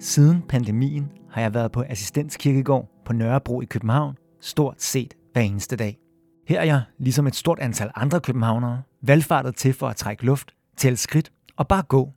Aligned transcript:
Siden 0.00 0.42
pandemien 0.42 1.12
har 1.30 1.40
jeg 1.40 1.54
været 1.54 1.72
på 1.72 1.84
Assistenskirkegård 1.88 3.02
på 3.04 3.12
Nørrebro 3.12 3.60
i 3.60 3.64
København 3.64 4.16
stort 4.40 4.82
set 4.82 5.14
hver 5.32 5.42
eneste 5.42 5.76
dag. 5.76 5.98
Her 6.48 6.60
er 6.60 6.64
jeg, 6.64 6.82
ligesom 6.98 7.26
et 7.26 7.34
stort 7.34 7.58
antal 7.58 7.90
andre 7.94 8.20
københavnere, 8.20 8.82
valgfartet 9.02 9.56
til 9.56 9.72
for 9.72 9.88
at 9.88 9.96
trække 9.96 10.26
luft, 10.26 10.54
tælle 10.76 10.96
skridt 10.96 11.32
og 11.56 11.68
bare 11.68 11.82
gå. 11.82 12.12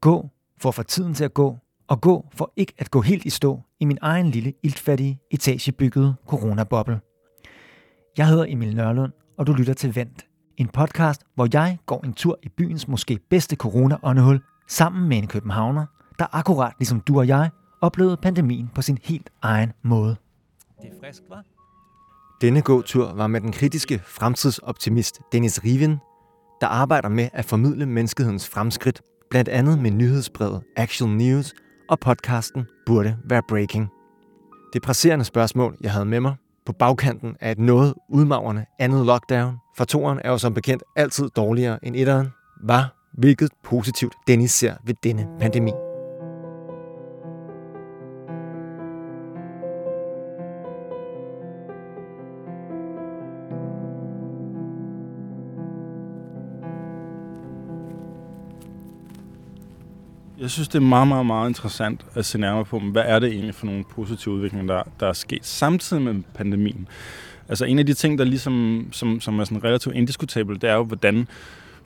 Gå 0.00 0.30
for 0.60 0.68
at 0.68 0.74
få 0.74 0.82
tiden 0.82 1.14
til 1.14 1.24
at 1.24 1.34
gå, 1.34 1.58
og 1.88 2.00
gå 2.00 2.28
for 2.34 2.52
ikke 2.56 2.72
at 2.78 2.90
gå 2.90 3.00
helt 3.00 3.24
i 3.24 3.30
stå 3.30 3.60
i 3.80 3.84
min 3.84 3.98
egen 4.02 4.30
lille 4.30 4.52
iltfattige, 4.62 5.20
etagebyggede 5.30 6.14
coronaboble. 6.26 7.00
Jeg 8.16 8.28
hedder 8.28 8.44
Emil 8.48 8.76
Nørlund, 8.76 9.12
og 9.38 9.46
du 9.46 9.52
lytter 9.52 9.74
til 9.74 9.96
Vent, 9.96 10.26
en 10.56 10.68
podcast, 10.68 11.22
hvor 11.34 11.48
jeg 11.52 11.78
går 11.86 12.04
en 12.04 12.12
tur 12.12 12.38
i 12.42 12.48
byens 12.48 12.88
måske 12.88 13.18
bedste 13.30 13.56
corona-åndehul 13.56 14.40
sammen 14.68 15.08
med 15.08 15.18
en 15.18 15.26
københavner, 15.26 15.86
der 16.22 16.28
akkurat 16.32 16.72
ligesom 16.78 17.00
du 17.00 17.18
og 17.18 17.28
jeg 17.28 17.50
oplevede 17.80 18.16
pandemien 18.16 18.70
på 18.74 18.82
sin 18.82 18.98
helt 19.02 19.30
egen 19.42 19.72
måde. 19.82 20.16
Det 20.82 20.90
er 20.90 21.06
frisk, 21.06 21.22
var? 21.28 21.44
Denne 22.40 22.62
gåtur 22.62 23.12
var 23.12 23.26
med 23.26 23.40
den 23.40 23.52
kritiske 23.52 24.02
fremtidsoptimist 24.04 25.20
Dennis 25.32 25.64
Riven, 25.64 25.98
der 26.60 26.66
arbejder 26.66 27.08
med 27.08 27.28
at 27.32 27.44
formidle 27.44 27.86
menneskehedens 27.86 28.48
fremskridt, 28.48 29.02
blandt 29.30 29.48
andet 29.48 29.78
med 29.78 29.90
nyhedsbrevet 29.90 30.62
Actual 30.76 31.10
News 31.10 31.54
og 31.88 32.00
podcasten 32.00 32.66
Burde 32.86 33.16
Være 33.24 33.42
Breaking. 33.48 33.88
Det 34.72 34.82
presserende 34.82 35.24
spørgsmål, 35.24 35.76
jeg 35.80 35.92
havde 35.92 36.06
med 36.06 36.20
mig, 36.20 36.34
på 36.66 36.72
bagkanten 36.72 37.36
af 37.40 37.50
et 37.50 37.58
noget 37.58 37.94
udmagrende 38.08 38.64
andet 38.78 39.06
lockdown, 39.06 39.56
for 39.76 39.84
toeren 39.84 40.20
er 40.24 40.30
jo 40.30 40.38
som 40.38 40.54
bekendt 40.54 40.82
altid 40.96 41.28
dårligere 41.36 41.84
end 41.84 41.96
etteren, 41.96 42.28
var, 42.64 42.94
hvilket 43.18 43.50
positivt 43.64 44.14
Dennis 44.26 44.50
ser 44.50 44.74
ved 44.84 44.94
denne 45.02 45.28
pandemi. 45.40 45.72
Jeg 60.42 60.50
synes, 60.50 60.68
det 60.68 60.74
er 60.74 60.80
meget, 60.80 61.08
meget, 61.08 61.26
meget 61.26 61.48
interessant 61.48 62.06
at 62.14 62.24
se 62.24 62.38
nærmere 62.38 62.64
på, 62.64 62.78
hvad 62.78 63.02
er 63.06 63.18
det 63.18 63.32
egentlig 63.32 63.54
for 63.54 63.66
nogle 63.66 63.84
positive 63.84 64.34
udviklinger, 64.34 64.74
der, 64.74 64.82
der 65.00 65.08
er 65.08 65.12
sket 65.12 65.46
samtidig 65.46 66.02
med 66.02 66.14
pandemien. 66.34 66.88
Altså 67.48 67.64
en 67.64 67.78
af 67.78 67.86
de 67.86 67.94
ting, 67.94 68.18
der 68.18 68.24
ligesom, 68.24 68.86
som, 68.92 69.20
som 69.20 69.40
er 69.40 69.44
sådan 69.44 69.64
relativt 69.64 69.94
indiskutabel, 69.94 70.60
det 70.60 70.70
er 70.70 70.74
jo, 70.74 70.84
hvordan, 70.84 71.28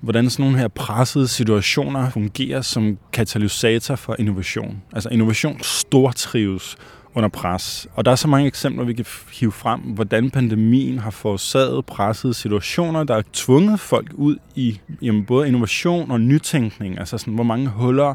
hvordan 0.01 0.31
sådan 0.31 0.45
nogle 0.45 0.59
her 0.59 0.69
pressede 0.69 1.29
situationer 1.29 2.11
fungerer 2.11 2.61
som 2.61 2.99
katalysator 3.13 3.97
for 3.97 4.17
innovation. 4.19 4.83
Altså 4.93 5.09
innovation 5.09 5.61
stortrives 5.63 6.77
under 7.15 7.29
pres. 7.29 7.89
Og 7.95 8.05
der 8.05 8.11
er 8.11 8.17
så 8.17 8.29
mange 8.29 8.47
eksempler, 8.47 8.85
vi 8.85 8.93
kan 8.93 9.07
hive 9.33 9.53
frem, 9.53 9.81
hvordan 9.81 10.31
pandemien 10.31 10.99
har 10.99 11.11
forårsaget 11.11 11.87
pressede 11.87 12.35
situationer, 12.35 13.05
der 13.05 13.15
har 13.15 13.25
tvunget 13.33 13.81
folk 13.81 14.13
ud 14.15 14.37
i 14.55 14.81
jamen, 15.03 15.25
både 15.25 15.49
innovation 15.49 16.11
og 16.11 16.21
nytænkning. 16.21 16.99
Altså 16.99 17.19
sådan, 17.19 17.35
hvor 17.35 17.45
mange 17.45 17.69
huller 17.69 18.15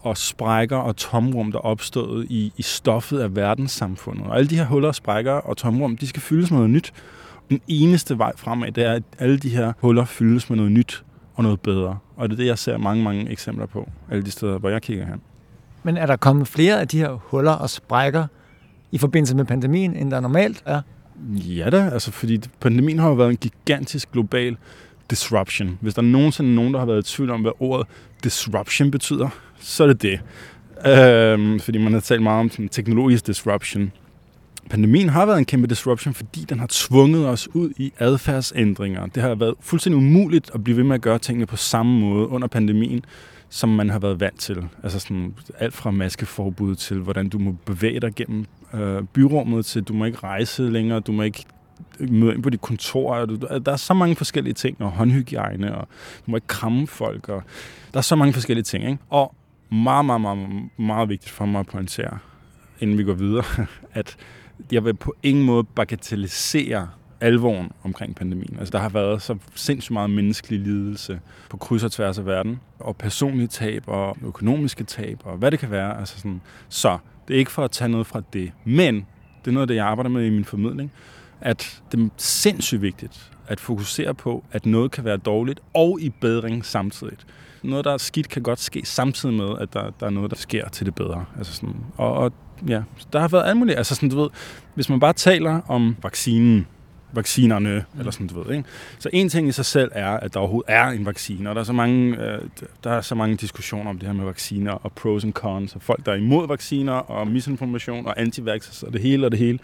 og 0.00 0.16
sprækker 0.16 0.76
og 0.76 0.96
tomrum, 0.96 1.52
der 1.52 1.58
er 1.58 1.62
opstået 1.62 2.26
i, 2.30 2.52
i 2.56 2.62
stoffet 2.62 3.18
af 3.18 3.36
verdenssamfundet. 3.36 4.26
Og 4.26 4.36
alle 4.36 4.50
de 4.50 4.56
her 4.56 4.64
huller, 4.64 4.88
og 4.88 4.94
sprækker 4.94 5.32
og 5.32 5.56
tomrum, 5.56 5.96
de 5.96 6.06
skal 6.06 6.22
fyldes 6.22 6.50
med 6.50 6.58
noget 6.58 6.70
nyt. 6.70 6.92
Den 7.50 7.60
eneste 7.68 8.18
vej 8.18 8.32
fremad, 8.36 8.72
det 8.72 8.84
er, 8.84 8.92
at 8.92 9.02
alle 9.18 9.38
de 9.38 9.48
her 9.48 9.72
huller 9.78 10.04
fyldes 10.04 10.50
med 10.50 10.56
noget 10.56 10.72
nyt 10.72 11.04
og 11.34 11.42
noget 11.42 11.60
bedre. 11.60 11.98
Og 12.16 12.28
det 12.28 12.34
er 12.34 12.36
det, 12.36 12.46
jeg 12.46 12.58
ser 12.58 12.78
mange, 12.78 13.04
mange 13.04 13.30
eksempler 13.30 13.66
på, 13.66 13.90
alle 14.10 14.24
de 14.24 14.30
steder, 14.30 14.58
hvor 14.58 14.68
jeg 14.68 14.82
kigger 14.82 15.06
hen. 15.06 15.20
Men 15.82 15.96
er 15.96 16.06
der 16.06 16.16
kommet 16.16 16.48
flere 16.48 16.80
af 16.80 16.88
de 16.88 16.98
her 16.98 17.10
huller 17.10 17.52
og 17.52 17.70
sprækker 17.70 18.26
i 18.92 18.98
forbindelse 18.98 19.36
med 19.36 19.44
pandemien, 19.44 19.96
end 19.96 20.10
der 20.10 20.20
normalt 20.20 20.62
er? 20.66 20.82
Ja 21.34 21.70
da, 21.70 21.90
altså 21.92 22.12
fordi 22.12 22.40
pandemien 22.60 22.98
har 22.98 23.08
jo 23.08 23.14
været 23.14 23.30
en 23.30 23.36
gigantisk 23.36 24.12
global 24.12 24.56
disruption. 25.10 25.78
Hvis 25.80 25.94
der 25.94 26.02
er 26.02 26.06
nogensinde 26.06 26.54
nogen, 26.54 26.72
der 26.72 26.78
har 26.78 26.86
været 26.86 27.10
i 27.10 27.14
tvivl 27.14 27.30
om, 27.30 27.40
hvad 27.40 27.52
ordet 27.58 27.86
disruption 28.24 28.90
betyder, 28.90 29.28
så 29.60 29.84
er 29.84 29.86
det 29.86 30.02
det. 30.02 30.20
Øhm, 30.86 31.60
fordi 31.60 31.78
man 31.78 31.92
har 31.92 32.00
talt 32.00 32.22
meget 32.22 32.40
om 32.40 32.50
sådan, 32.50 32.68
teknologisk 32.68 33.26
disruption. 33.26 33.92
Pandemien 34.70 35.08
har 35.08 35.26
været 35.26 35.38
en 35.38 35.44
kæmpe 35.44 35.66
disruption, 35.66 36.14
fordi 36.14 36.40
den 36.48 36.58
har 36.58 36.66
tvunget 36.70 37.28
os 37.28 37.48
ud 37.54 37.70
i 37.76 37.92
adfærdsændringer. 37.98 39.06
Det 39.06 39.22
har 39.22 39.34
været 39.34 39.54
fuldstændig 39.60 39.96
umuligt 39.96 40.50
at 40.54 40.64
blive 40.64 40.76
ved 40.76 40.84
med 40.84 40.94
at 40.94 41.00
gøre 41.00 41.18
tingene 41.18 41.46
på 41.46 41.56
samme 41.56 42.00
måde 42.00 42.28
under 42.28 42.48
pandemien, 42.48 43.04
som 43.48 43.68
man 43.68 43.90
har 43.90 43.98
været 43.98 44.20
vant 44.20 44.40
til. 44.40 44.64
Altså 44.82 44.98
sådan 44.98 45.34
alt 45.58 45.74
fra 45.74 45.90
maskeforbud 45.90 46.74
til, 46.74 46.98
hvordan 46.98 47.28
du 47.28 47.38
må 47.38 47.56
bevæge 47.66 48.00
dig 48.00 48.14
gennem 48.14 48.44
øh, 48.74 49.02
byrummet, 49.02 49.66
til 49.66 49.82
du 49.82 49.92
må 49.92 50.04
ikke 50.04 50.18
rejse 50.18 50.62
længere, 50.62 51.00
du 51.00 51.12
må 51.12 51.22
ikke 51.22 51.44
øh, 52.00 52.10
møde 52.10 52.34
ind 52.34 52.42
på 52.42 52.50
dit 52.50 52.60
kontor. 52.60 53.24
Du, 53.24 53.36
der 53.36 53.72
er 53.72 53.76
så 53.76 53.94
mange 53.94 54.16
forskellige 54.16 54.54
ting, 54.54 54.76
og 54.80 54.90
håndhygiejne, 54.90 55.76
og 55.76 55.88
du 56.26 56.30
må 56.30 56.36
ikke 56.36 56.46
kramme 56.46 56.86
folk, 56.86 57.28
og 57.28 57.42
der 57.92 57.98
er 57.98 58.02
så 58.02 58.16
mange 58.16 58.32
forskellige 58.32 58.64
ting. 58.64 58.84
Ikke? 58.84 58.98
Og 59.10 59.34
meget, 59.72 60.04
meget, 60.04 60.20
meget, 60.20 60.68
meget 60.76 61.08
vigtigt 61.08 61.32
for 61.32 61.46
mig 61.46 61.60
at 61.60 61.66
pointere, 61.66 62.18
inden 62.80 62.98
vi 62.98 63.04
går 63.04 63.14
videre, 63.14 63.44
at 63.92 64.16
jeg 64.72 64.84
vil 64.84 64.94
på 64.94 65.14
ingen 65.22 65.44
måde 65.44 65.64
bagatellisere 65.64 66.88
alvoren 67.20 67.72
omkring 67.82 68.16
pandemien. 68.16 68.56
Altså, 68.58 68.72
der 68.72 68.78
har 68.78 68.88
været 68.88 69.22
så 69.22 69.36
sindssygt 69.54 69.92
meget 69.92 70.10
menneskelig 70.10 70.60
lidelse 70.60 71.20
på 71.50 71.56
kryds 71.56 71.84
og 71.84 71.92
tværs 71.92 72.18
af 72.18 72.26
verden, 72.26 72.60
og 72.78 72.96
personlige 72.96 73.46
tab 73.46 73.84
og 73.86 74.16
økonomiske 74.26 74.84
tab, 74.84 75.18
og 75.24 75.36
hvad 75.36 75.50
det 75.50 75.58
kan 75.58 75.70
være. 75.70 75.98
Altså 75.98 76.16
sådan, 76.16 76.40
så 76.68 76.98
det 77.28 77.34
er 77.34 77.38
ikke 77.38 77.50
for 77.50 77.64
at 77.64 77.70
tage 77.70 77.88
noget 77.88 78.06
fra 78.06 78.22
det, 78.32 78.52
men 78.64 78.94
det 79.44 79.50
er 79.50 79.52
noget 79.52 79.62
af 79.62 79.68
det, 79.68 79.74
jeg 79.74 79.86
arbejder 79.86 80.10
med 80.10 80.26
i 80.26 80.30
min 80.30 80.44
formidling, 80.44 80.92
at 81.40 81.82
det 81.92 82.00
er 82.00 82.08
sindssygt 82.16 82.82
vigtigt 82.82 83.30
at 83.46 83.60
fokusere 83.60 84.14
på, 84.14 84.44
at 84.52 84.66
noget 84.66 84.90
kan 84.90 85.04
være 85.04 85.16
dårligt 85.16 85.60
og 85.74 86.00
i 86.00 86.10
bedring 86.20 86.64
samtidig. 86.64 87.16
Noget, 87.62 87.84
der 87.84 87.92
er 87.92 87.98
skidt, 87.98 88.28
kan 88.28 88.42
godt 88.42 88.60
ske 88.60 88.82
samtidig 88.84 89.34
med, 89.34 89.58
at 89.60 89.72
der, 89.72 89.90
der 90.00 90.06
er 90.06 90.10
noget, 90.10 90.30
der 90.30 90.36
sker 90.36 90.68
til 90.68 90.86
det 90.86 90.94
bedre. 90.94 91.24
Altså 91.38 91.52
sådan, 91.52 91.76
og, 91.96 92.12
og 92.12 92.32
ja, 92.68 92.82
der 93.12 93.20
har 93.20 93.28
været 93.28 93.48
alt 93.48 93.56
muligt. 93.56 93.78
Altså 93.78 93.94
sådan, 93.94 94.08
du 94.08 94.20
ved, 94.20 94.30
hvis 94.74 94.88
man 94.88 95.00
bare 95.00 95.12
taler 95.12 95.60
om 95.68 95.96
vaccinen, 96.02 96.66
vaccinerne, 97.12 97.84
mm. 97.92 97.98
eller 97.98 98.12
sådan, 98.12 98.26
du 98.26 98.42
ved. 98.42 98.56
Ikke? 98.56 98.68
Så 98.98 99.10
en 99.12 99.28
ting 99.28 99.48
i 99.48 99.52
sig 99.52 99.64
selv 99.64 99.90
er, 99.94 100.10
at 100.10 100.34
der 100.34 100.40
overhovedet 100.40 100.74
er 100.74 100.86
en 100.86 101.06
vaccine, 101.06 101.48
og 101.48 101.54
der 101.54 101.60
er 101.60 101.64
så 101.64 101.72
mange, 101.72 102.16
øh, 102.16 102.40
der 102.84 102.90
er 102.90 103.00
så 103.00 103.14
mange 103.14 103.36
diskussioner 103.36 103.90
om 103.90 103.98
det 103.98 104.06
her 104.06 104.14
med 104.14 104.24
vacciner, 104.24 104.72
og 104.72 104.92
pros 104.92 105.24
and 105.24 105.32
cons, 105.32 105.74
og 105.74 105.82
folk, 105.82 106.06
der 106.06 106.12
er 106.12 106.16
imod 106.16 106.48
vacciner, 106.48 106.92
og 106.92 107.28
misinformation, 107.28 108.06
og 108.06 108.20
anti 108.20 108.40
og 108.82 108.92
det 108.92 109.00
hele 109.00 109.26
og 109.26 109.30
det 109.30 109.38
hele, 109.38 109.58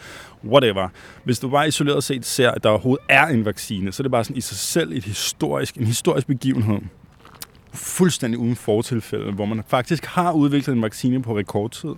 whatever. 0.45 0.89
Hvis 1.25 1.39
du 1.39 1.49
bare 1.49 1.69
isoleret 1.69 2.05
set 2.05 2.27
ser, 2.27 2.51
at 2.51 2.63
der 2.63 2.71
overhovedet 2.71 3.05
er 3.09 3.27
en 3.27 3.45
vaccine, 3.45 3.93
så 3.93 4.03
er 4.03 4.05
det 4.05 4.11
bare 4.11 4.25
sådan 4.25 4.37
i 4.37 4.41
sig 4.41 4.57
selv 4.57 4.93
et 4.93 5.05
historisk, 5.05 5.77
en 5.77 5.87
historisk 5.87 6.27
begivenhed, 6.27 6.79
fuldstændig 7.77 8.39
uden 8.39 8.57
fortilfælde, 8.57 9.33
hvor 9.33 9.47
man 9.47 9.63
faktisk 9.69 10.05
har 10.05 10.33
udviklet 10.33 10.75
en 10.75 10.83
vaccine 10.83 11.23
på 11.23 11.39
rekordtid. 11.39 11.95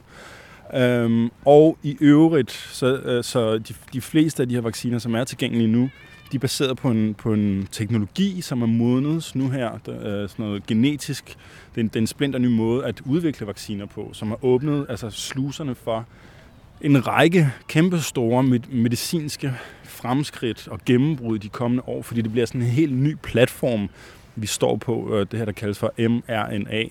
Øhm, 0.75 1.31
og 1.44 1.78
i 1.83 1.97
øvrigt, 2.00 2.53
så, 2.53 2.97
øh, 2.97 3.25
så 3.25 3.59
de, 3.59 3.75
de 3.93 4.00
fleste 4.00 4.43
af 4.43 4.49
de 4.49 4.55
her 4.55 4.62
vacciner, 4.62 4.99
som 4.99 5.15
er 5.15 5.25
tilgængelige 5.25 5.69
nu, 5.69 5.91
de 6.33 6.37
er 6.37 6.39
baseret 6.39 6.77
på 6.77 6.91
en, 6.91 7.15
på 7.15 7.33
en 7.33 7.69
teknologi, 7.72 8.41
som 8.41 8.62
er 8.62 8.66
modnet 8.66 9.33
nu 9.34 9.50
her, 9.50 9.78
der, 9.87 10.22
øh, 10.22 10.28
sådan 10.28 10.44
noget 10.44 10.66
genetisk. 10.66 11.25
Det 11.75 11.81
er, 11.81 11.81
en, 11.81 11.89
det 11.89 11.97
er 11.97 12.00
en 12.00 12.06
splinter 12.06 12.39
ny 12.39 12.47
måde 12.47 12.84
at 12.84 13.00
udvikle 13.05 13.47
vacciner 13.47 13.87
på, 13.87 14.10
som 14.12 14.28
har 14.28 14.45
åbnet 14.45 14.87
altså 14.89 15.10
sluserne 15.10 15.75
for 15.75 16.06
en 16.81 17.06
række 17.06 17.53
kæmpe 17.69 17.98
store 17.98 18.42
med, 18.42 18.60
medicinske 18.72 19.54
fremskridt 19.84 20.69
og 20.69 20.81
gennembrud 20.86 21.39
de 21.39 21.48
kommende 21.48 21.83
år, 21.86 22.03
fordi 22.03 22.22
det 22.22 22.33
bliver 22.33 22.47
sådan 22.47 22.63
en 22.63 22.66
helt 22.66 22.97
ny 22.97 23.16
platform, 23.22 23.89
vi 24.40 24.46
står 24.46 24.76
på, 24.76 25.14
øh, 25.14 25.26
det 25.30 25.38
her, 25.38 25.44
der 25.44 25.52
kaldes 25.52 25.78
for 25.78 25.92
mRNA. 25.98 26.84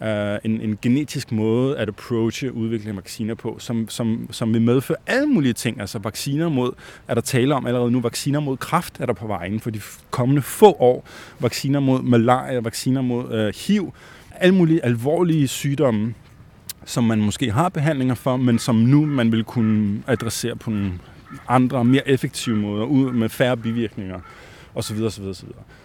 Uh, 0.00 0.38
en, 0.44 0.60
en 0.60 0.78
genetisk 0.82 1.32
måde 1.32 1.78
at 1.78 1.88
approache 1.88 2.52
udvikling 2.52 2.90
af 2.90 2.96
vacciner 2.96 3.34
på, 3.34 3.56
som, 3.58 3.88
som, 3.88 4.28
som 4.30 4.54
vil 4.54 4.62
medføre 4.62 4.96
alle 5.06 5.26
mulige 5.26 5.52
ting. 5.52 5.80
Altså 5.80 5.98
vacciner 5.98 6.48
mod, 6.48 6.72
er 7.08 7.14
der 7.14 7.20
tale 7.20 7.54
om 7.54 7.66
allerede 7.66 7.90
nu, 7.90 8.00
vacciner 8.00 8.40
mod 8.40 8.56
kræft 8.56 9.00
er 9.00 9.06
der 9.06 9.12
på 9.12 9.26
vej 9.26 9.44
inden 9.44 9.60
for 9.60 9.70
de 9.70 9.80
kommende 10.10 10.42
få 10.42 10.72
år. 10.72 11.08
Vacciner 11.40 11.80
mod 11.80 12.02
malaria, 12.02 12.60
vacciner 12.60 13.02
mod 13.02 13.46
uh, 13.48 13.54
HIV, 13.66 13.92
alle 14.30 14.54
mulige 14.54 14.84
alvorlige 14.84 15.48
sygdomme, 15.48 16.14
som 16.84 17.04
man 17.04 17.20
måske 17.20 17.50
har 17.50 17.68
behandlinger 17.68 18.14
for, 18.14 18.36
men 18.36 18.58
som 18.58 18.76
nu 18.76 19.06
man 19.06 19.32
vil 19.32 19.44
kunne 19.44 20.02
adressere 20.06 20.56
på 20.56 20.70
nogle 20.70 20.92
andre, 21.48 21.84
mere 21.84 22.08
effektive 22.08 22.56
måder, 22.56 22.84
ud 22.84 23.12
med 23.12 23.28
færre 23.28 23.56
bivirkninger 23.56 24.20
og 24.74 24.84
så 24.84 24.94
videre 24.94 25.34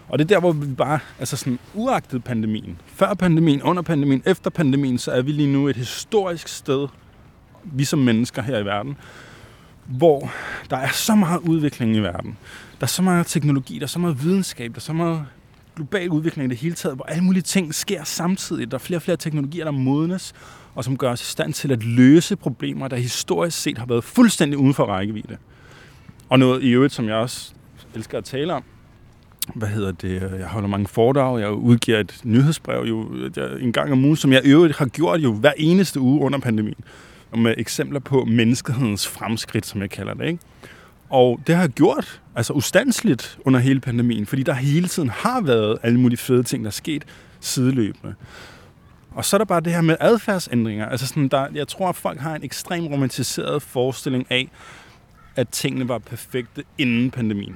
Og 0.07 0.19
det 0.19 0.25
er 0.25 0.27
der, 0.27 0.39
hvor 0.39 0.51
vi 0.51 0.73
bare, 0.73 0.99
altså 1.19 1.37
sådan 1.37 1.59
uagtet 1.73 2.23
pandemien, 2.23 2.81
før 2.85 3.13
pandemien, 3.13 3.61
under 3.61 3.81
pandemien, 3.81 4.23
efter 4.25 4.49
pandemien, 4.49 4.97
så 4.97 5.11
er 5.11 5.21
vi 5.21 5.31
lige 5.31 5.53
nu 5.53 5.67
et 5.67 5.75
historisk 5.75 6.47
sted, 6.47 6.87
vi 7.63 7.85
som 7.85 7.99
mennesker 7.99 8.41
her 8.41 8.57
i 8.57 8.65
verden, 8.65 8.97
hvor 9.85 10.31
der 10.69 10.77
er 10.77 10.91
så 10.91 11.15
meget 11.15 11.39
udvikling 11.39 11.95
i 11.95 11.99
verden. 11.99 12.37
Der 12.79 12.83
er 12.83 12.87
så 12.87 13.01
meget 13.01 13.25
teknologi, 13.25 13.75
der 13.75 13.83
er 13.83 13.87
så 13.87 13.99
meget 13.99 14.23
videnskab, 14.23 14.71
der 14.71 14.77
er 14.77 14.81
så 14.81 14.93
meget 14.93 15.25
global 15.75 16.09
udvikling 16.09 16.45
i 16.45 16.49
det 16.49 16.57
hele 16.57 16.75
taget, 16.75 16.95
hvor 16.95 17.05
alle 17.05 17.23
mulige 17.23 17.41
ting 17.41 17.75
sker 17.75 18.03
samtidig. 18.03 18.71
Der 18.71 18.77
er 18.77 18.79
flere 18.79 18.97
og 18.97 19.01
flere 19.01 19.17
teknologier, 19.17 19.63
der 19.63 19.71
modnes, 19.71 20.33
og 20.75 20.83
som 20.83 20.97
gør 20.97 21.11
os 21.11 21.21
i 21.21 21.25
stand 21.25 21.53
til 21.53 21.71
at 21.71 21.83
løse 21.83 22.35
problemer, 22.35 22.87
der 22.87 22.97
historisk 22.97 23.61
set 23.61 23.77
har 23.77 23.85
været 23.85 24.03
fuldstændig 24.03 24.57
uden 24.57 24.73
for 24.73 24.85
rækkevidde. 24.85 25.37
Og 26.29 26.39
noget 26.39 26.63
i 26.63 26.69
øvrigt, 26.69 26.93
som 26.93 27.07
jeg 27.07 27.15
også 27.15 27.53
elsker 27.95 28.17
at 28.17 28.23
tale 28.23 28.53
om, 28.53 28.63
hvad 29.55 29.67
hedder 29.67 29.91
det, 29.91 30.21
jeg 30.39 30.47
holder 30.47 30.69
mange 30.69 30.87
foredrag, 30.87 31.39
jeg 31.39 31.51
udgiver 31.51 31.99
et 31.99 32.19
nyhedsbrev 32.23 32.85
jo 32.87 33.13
øh, 33.13 33.63
en 33.63 33.73
gang 33.73 33.91
om 33.91 34.05
ugen, 34.05 34.15
som 34.15 34.33
jeg 34.33 34.45
i 34.45 34.49
øvrigt 34.49 34.77
har 34.77 34.85
gjort 34.85 35.19
jo 35.19 35.33
hver 35.33 35.53
eneste 35.57 35.99
uge 35.99 36.21
under 36.21 36.39
pandemien, 36.39 36.83
med 37.37 37.53
eksempler 37.57 37.99
på 37.99 38.25
menneskehedens 38.25 39.07
fremskridt, 39.07 39.65
som 39.65 39.81
jeg 39.81 39.89
kalder 39.89 40.13
det. 40.13 40.27
Ikke? 40.27 40.39
Og 41.09 41.39
det 41.47 41.55
har 41.55 41.61
jeg 41.61 41.69
gjort 41.69 42.21
altså 42.35 42.53
ustandsligt 42.53 43.39
under 43.45 43.59
hele 43.59 43.79
pandemien, 43.79 44.25
fordi 44.25 44.43
der 44.43 44.53
hele 44.53 44.87
tiden 44.87 45.09
har 45.09 45.41
været 45.41 45.77
alle 45.83 45.99
mulige 45.99 46.17
fede 46.17 46.43
ting, 46.43 46.63
der 46.63 46.69
er 46.69 46.71
sket 46.71 47.05
sideløbende. 47.39 48.15
Og 49.11 49.25
så 49.25 49.35
er 49.35 49.37
der 49.37 49.45
bare 49.45 49.61
det 49.61 49.73
her 49.73 49.81
med 49.81 49.95
adfærdsændringer. 49.99 50.85
Altså 50.85 51.07
sådan, 51.07 51.27
der, 51.27 51.47
jeg 51.53 51.67
tror, 51.67 51.89
at 51.89 51.95
folk 51.95 52.19
har 52.19 52.35
en 52.35 52.43
ekstrem 52.43 52.87
romantiseret 52.87 53.61
forestilling 53.61 54.25
af, 54.29 54.49
at 55.35 55.49
tingene 55.49 55.87
var 55.87 55.97
perfekte 55.97 56.63
inden 56.77 57.11
pandemien. 57.11 57.55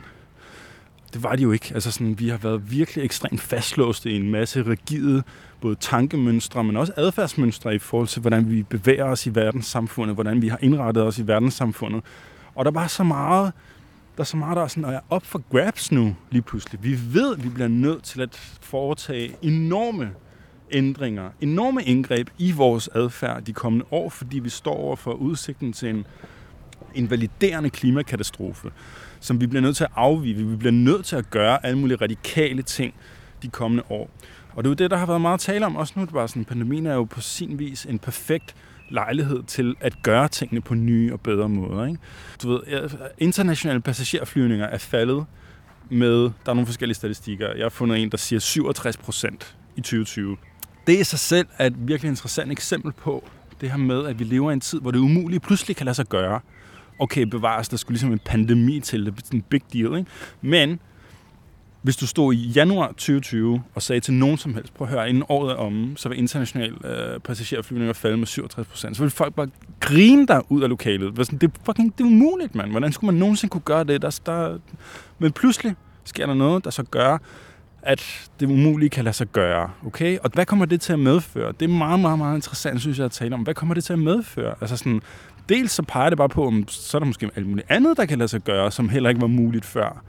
Det 1.13 1.23
var 1.23 1.35
de 1.35 1.43
jo 1.43 1.51
ikke. 1.51 1.71
Altså 1.73 1.91
sådan, 1.91 2.19
vi 2.19 2.29
har 2.29 2.37
været 2.37 2.71
virkelig 2.71 3.03
ekstremt 3.03 3.41
fastlåste 3.41 4.11
i 4.11 4.15
en 4.15 4.31
masse 4.31 4.61
rigide 4.61 5.23
både 5.61 5.75
tankemønstre, 5.75 6.63
men 6.63 6.77
også 6.77 6.93
adfærdsmønstre 6.97 7.75
i 7.75 7.79
forhold 7.79 8.07
til, 8.07 8.21
hvordan 8.21 8.49
vi 8.49 8.63
bevæger 8.63 9.05
os 9.05 9.27
i 9.27 9.35
verdenssamfundet, 9.35 10.15
hvordan 10.15 10.41
vi 10.41 10.47
har 10.47 10.59
indrettet 10.61 11.03
os 11.03 11.19
i 11.19 11.27
verdenssamfundet. 11.27 12.03
Og 12.55 12.65
der 12.65 12.71
var 12.71 12.87
så 12.87 13.03
meget, 13.03 13.53
der 14.15 14.21
er 14.21 14.25
så 14.25 14.37
meget, 14.37 14.57
der 14.57 14.63
er 14.63 14.67
sådan, 14.67 14.93
er 14.93 14.99
op 15.09 15.25
for 15.25 15.41
grabs 15.51 15.91
nu 15.91 16.15
lige 16.31 16.41
pludselig. 16.41 16.83
Vi 16.83 16.99
ved, 17.13 17.35
at 17.37 17.43
vi 17.43 17.49
bliver 17.49 17.67
nødt 17.67 18.03
til 18.03 18.21
at 18.21 18.57
foretage 18.61 19.35
enorme 19.41 20.11
ændringer, 20.71 21.29
enorme 21.41 21.83
indgreb 21.83 22.29
i 22.37 22.51
vores 22.51 22.89
adfærd 22.95 23.41
de 23.41 23.53
kommende 23.53 23.85
år, 23.91 24.09
fordi 24.09 24.39
vi 24.39 24.49
står 24.49 24.75
over 24.75 24.95
for 24.95 25.11
udsigten 25.11 25.73
til 25.73 25.89
en 25.89 26.05
invaliderende 26.95 27.69
klimakatastrofe, 27.69 28.71
som 29.23 29.41
vi 29.41 29.47
bliver 29.47 29.61
nødt 29.61 29.77
til 29.77 29.83
at 29.83 29.89
afvige. 29.95 30.35
Vi 30.35 30.55
bliver 30.55 30.71
nødt 30.71 31.05
til 31.05 31.15
at 31.15 31.29
gøre 31.29 31.65
alle 31.65 31.77
mulige 31.77 31.97
radikale 32.01 32.61
ting 32.61 32.93
de 33.43 33.47
kommende 33.47 33.83
år. 33.89 34.09
Og 34.55 34.63
det 34.63 34.67
er 34.67 34.71
jo 34.71 34.75
det, 34.75 34.91
der 34.91 34.97
har 34.97 35.05
været 35.05 35.21
meget 35.21 35.39
tale 35.39 35.65
om 35.65 35.75
også 35.75 35.93
nu. 35.95 36.05
Det 36.05 36.13
var 36.13 36.27
sådan, 36.27 36.45
pandemien 36.45 36.85
er 36.85 36.93
jo 36.93 37.03
på 37.03 37.21
sin 37.21 37.59
vis 37.59 37.85
en 37.85 37.99
perfekt 37.99 38.55
lejlighed 38.89 39.43
til 39.43 39.75
at 39.79 40.03
gøre 40.03 40.27
tingene 40.27 40.61
på 40.61 40.75
nye 40.75 41.13
og 41.13 41.21
bedre 41.21 41.49
måder. 41.49 41.85
Ikke? 41.85 41.99
Du 42.43 42.49
ved, 42.49 42.89
internationale 43.17 43.81
passagerflyvninger 43.81 44.65
er 44.65 44.77
faldet 44.77 45.25
med, 45.89 46.21
der 46.21 46.29
er 46.45 46.53
nogle 46.53 46.65
forskellige 46.65 46.95
statistikker. 46.95 47.47
Jeg 47.55 47.63
har 47.63 47.69
fundet 47.69 48.01
en, 48.01 48.11
der 48.11 48.17
siger 48.17 48.39
67 48.39 48.97
procent 48.97 49.55
i 49.75 49.81
2020. 49.81 50.37
Det 50.87 50.99
i 50.99 51.03
sig 51.03 51.19
selv 51.19 51.47
er 51.57 51.65
et 51.65 51.87
virkelig 51.87 52.09
interessant 52.09 52.51
eksempel 52.51 52.91
på 52.91 53.23
det 53.61 53.71
her 53.71 53.77
med, 53.77 54.05
at 54.05 54.19
vi 54.19 54.23
lever 54.23 54.49
i 54.49 54.53
en 54.53 54.59
tid, 54.59 54.81
hvor 54.81 54.91
det 54.91 54.99
umulige 54.99 55.39
pludselig 55.39 55.75
kan 55.75 55.85
lade 55.85 55.95
sig 55.95 56.05
gøre. 56.05 56.39
Okay, 56.99 57.21
bevares, 57.21 57.69
der 57.69 57.77
skulle 57.77 57.95
ligesom 57.95 58.11
en 58.11 58.19
pandemi 58.25 58.79
til, 58.79 59.05
det 59.05 59.13
er 59.31 59.33
en 59.33 59.41
big 59.41 59.61
deal, 59.73 59.97
ikke? 59.97 60.11
Men 60.41 60.79
hvis 61.83 61.97
du 61.97 62.07
stod 62.07 62.33
i 62.33 62.37
januar 62.37 62.87
2020 62.87 63.63
og 63.75 63.81
sagde 63.81 63.99
til 63.99 64.13
nogen 64.13 64.37
som 64.37 64.53
helst, 64.53 64.73
prøv 64.73 64.87
at 64.87 64.93
høre, 64.93 65.09
inden 65.09 65.23
året 65.29 65.51
er 65.51 65.55
omme, 65.55 65.97
så 65.97 66.09
vil 66.09 66.17
international 66.17 66.85
øh, 66.85 67.19
passagerflyvninger 67.19 67.93
falde 67.93 68.17
med 68.17 68.27
67 68.27 68.67
procent. 68.67 68.97
Så 68.97 69.03
vil 69.03 69.09
folk 69.09 69.33
bare 69.33 69.47
grine 69.79 70.27
der 70.27 70.51
ud 70.51 70.61
af 70.61 70.69
lokalet. 70.69 71.17
Det 71.17 71.43
er 71.43 71.47
fucking 71.65 71.97
det 71.97 72.03
er 72.03 72.07
umuligt, 72.07 72.55
mand. 72.55 72.71
Hvordan 72.71 72.91
skulle 72.91 73.13
man 73.13 73.19
nogensinde 73.19 73.51
kunne 73.51 73.61
gøre 73.61 73.83
det? 73.83 74.01
Der, 74.01 74.19
der... 74.25 74.57
Men 75.19 75.31
pludselig 75.31 75.75
sker 76.03 76.25
der 76.25 76.33
noget, 76.33 76.63
der 76.63 76.69
så 76.69 76.83
gør, 76.83 77.17
at 77.81 78.29
det 78.39 78.45
umulige 78.45 78.89
kan 78.89 79.03
lade 79.03 79.15
sig 79.15 79.27
gøre. 79.27 79.69
Okay? 79.85 80.17
Og 80.23 80.29
hvad 80.33 80.45
kommer 80.45 80.65
det 80.65 80.81
til 80.81 80.93
at 80.93 80.99
medføre? 80.99 81.51
Det 81.59 81.65
er 81.65 81.73
meget, 81.73 81.99
meget, 81.99 82.17
meget 82.17 82.35
interessant, 82.35 82.81
synes 82.81 82.97
jeg, 82.97 83.05
at 83.05 83.11
tale 83.11 83.35
om. 83.35 83.41
Hvad 83.41 83.53
kommer 83.53 83.75
det 83.75 83.83
til 83.83 83.93
at 83.93 83.99
medføre? 83.99 84.55
Altså 84.61 84.77
sådan, 84.77 85.01
dels 85.49 85.71
så 85.71 85.83
peger 85.83 86.09
det 86.09 86.17
bare 86.17 86.29
på, 86.29 86.47
om 86.47 86.67
så 86.67 86.97
er 86.97 86.99
der 86.99 87.05
måske 87.05 87.29
alt 87.35 87.47
muligt 87.47 87.67
andet, 87.69 87.97
der 87.97 88.05
kan 88.05 88.17
lade 88.17 88.27
sig 88.27 88.41
gøre, 88.41 88.71
som 88.71 88.89
heller 88.89 89.09
ikke 89.09 89.21
var 89.21 89.27
muligt 89.27 89.65
før 89.65 90.03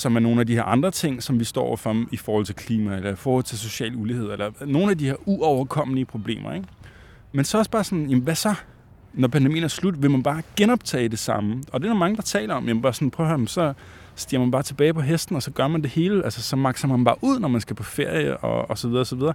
som 0.00 0.16
er 0.16 0.20
nogle 0.20 0.40
af 0.40 0.46
de 0.46 0.54
her 0.54 0.62
andre 0.62 0.90
ting, 0.90 1.22
som 1.22 1.40
vi 1.40 1.44
står 1.44 1.62
overfor 1.62 2.04
i 2.12 2.16
forhold 2.16 2.44
til 2.44 2.54
klima, 2.54 2.96
eller 2.96 3.12
i 3.12 3.16
forhold 3.16 3.44
til 3.44 3.58
social 3.58 3.96
ulighed, 3.96 4.32
eller 4.32 4.50
nogle 4.66 4.90
af 4.90 4.98
de 4.98 5.06
her 5.06 5.14
uoverkommelige 5.24 6.04
problemer. 6.04 6.54
Ikke? 6.54 6.66
Men 7.32 7.44
så 7.44 7.58
også 7.58 7.70
bare 7.70 7.84
sådan, 7.84 8.06
jamen 8.06 8.24
hvad 8.24 8.34
så? 8.34 8.54
Når 9.14 9.28
pandemien 9.28 9.64
er 9.64 9.68
slut, 9.68 10.02
vil 10.02 10.10
man 10.10 10.22
bare 10.22 10.42
genoptage 10.56 11.08
det 11.08 11.18
samme. 11.18 11.62
Og 11.72 11.80
det 11.80 11.86
er 11.86 11.92
der 11.92 11.98
mange, 11.98 12.16
der 12.16 12.22
taler 12.22 12.54
om. 12.54 12.68
Jamen 12.68 12.82
bare 12.82 12.94
sådan, 12.94 13.10
prøv 13.10 13.26
at 13.26 13.36
høre, 13.38 13.48
så 13.48 13.72
stiger 14.14 14.40
man 14.40 14.50
bare 14.50 14.62
tilbage 14.62 14.94
på 14.94 15.00
hesten, 15.00 15.36
og 15.36 15.42
så 15.42 15.50
gør 15.50 15.68
man 15.68 15.82
det 15.82 15.90
hele. 15.90 16.24
Altså, 16.24 16.42
så 16.42 16.56
makser 16.56 16.88
man 16.88 17.04
bare 17.04 17.16
ud, 17.20 17.38
når 17.38 17.48
man 17.48 17.60
skal 17.60 17.76
på 17.76 17.82
ferie, 17.82 18.36
og, 18.36 18.70
og 18.70 18.78
så 18.78 18.88
videre, 18.88 19.00
og 19.00 19.06
så 19.06 19.16
videre. 19.16 19.34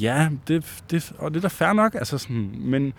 Ja, 0.00 0.28
det, 0.48 0.82
det, 0.90 1.12
og 1.18 1.30
det 1.30 1.36
er 1.36 1.40
da 1.40 1.48
fair 1.48 1.72
nok. 1.72 1.94
Altså 1.94 2.18
sådan, 2.18 2.50
men 2.58 2.92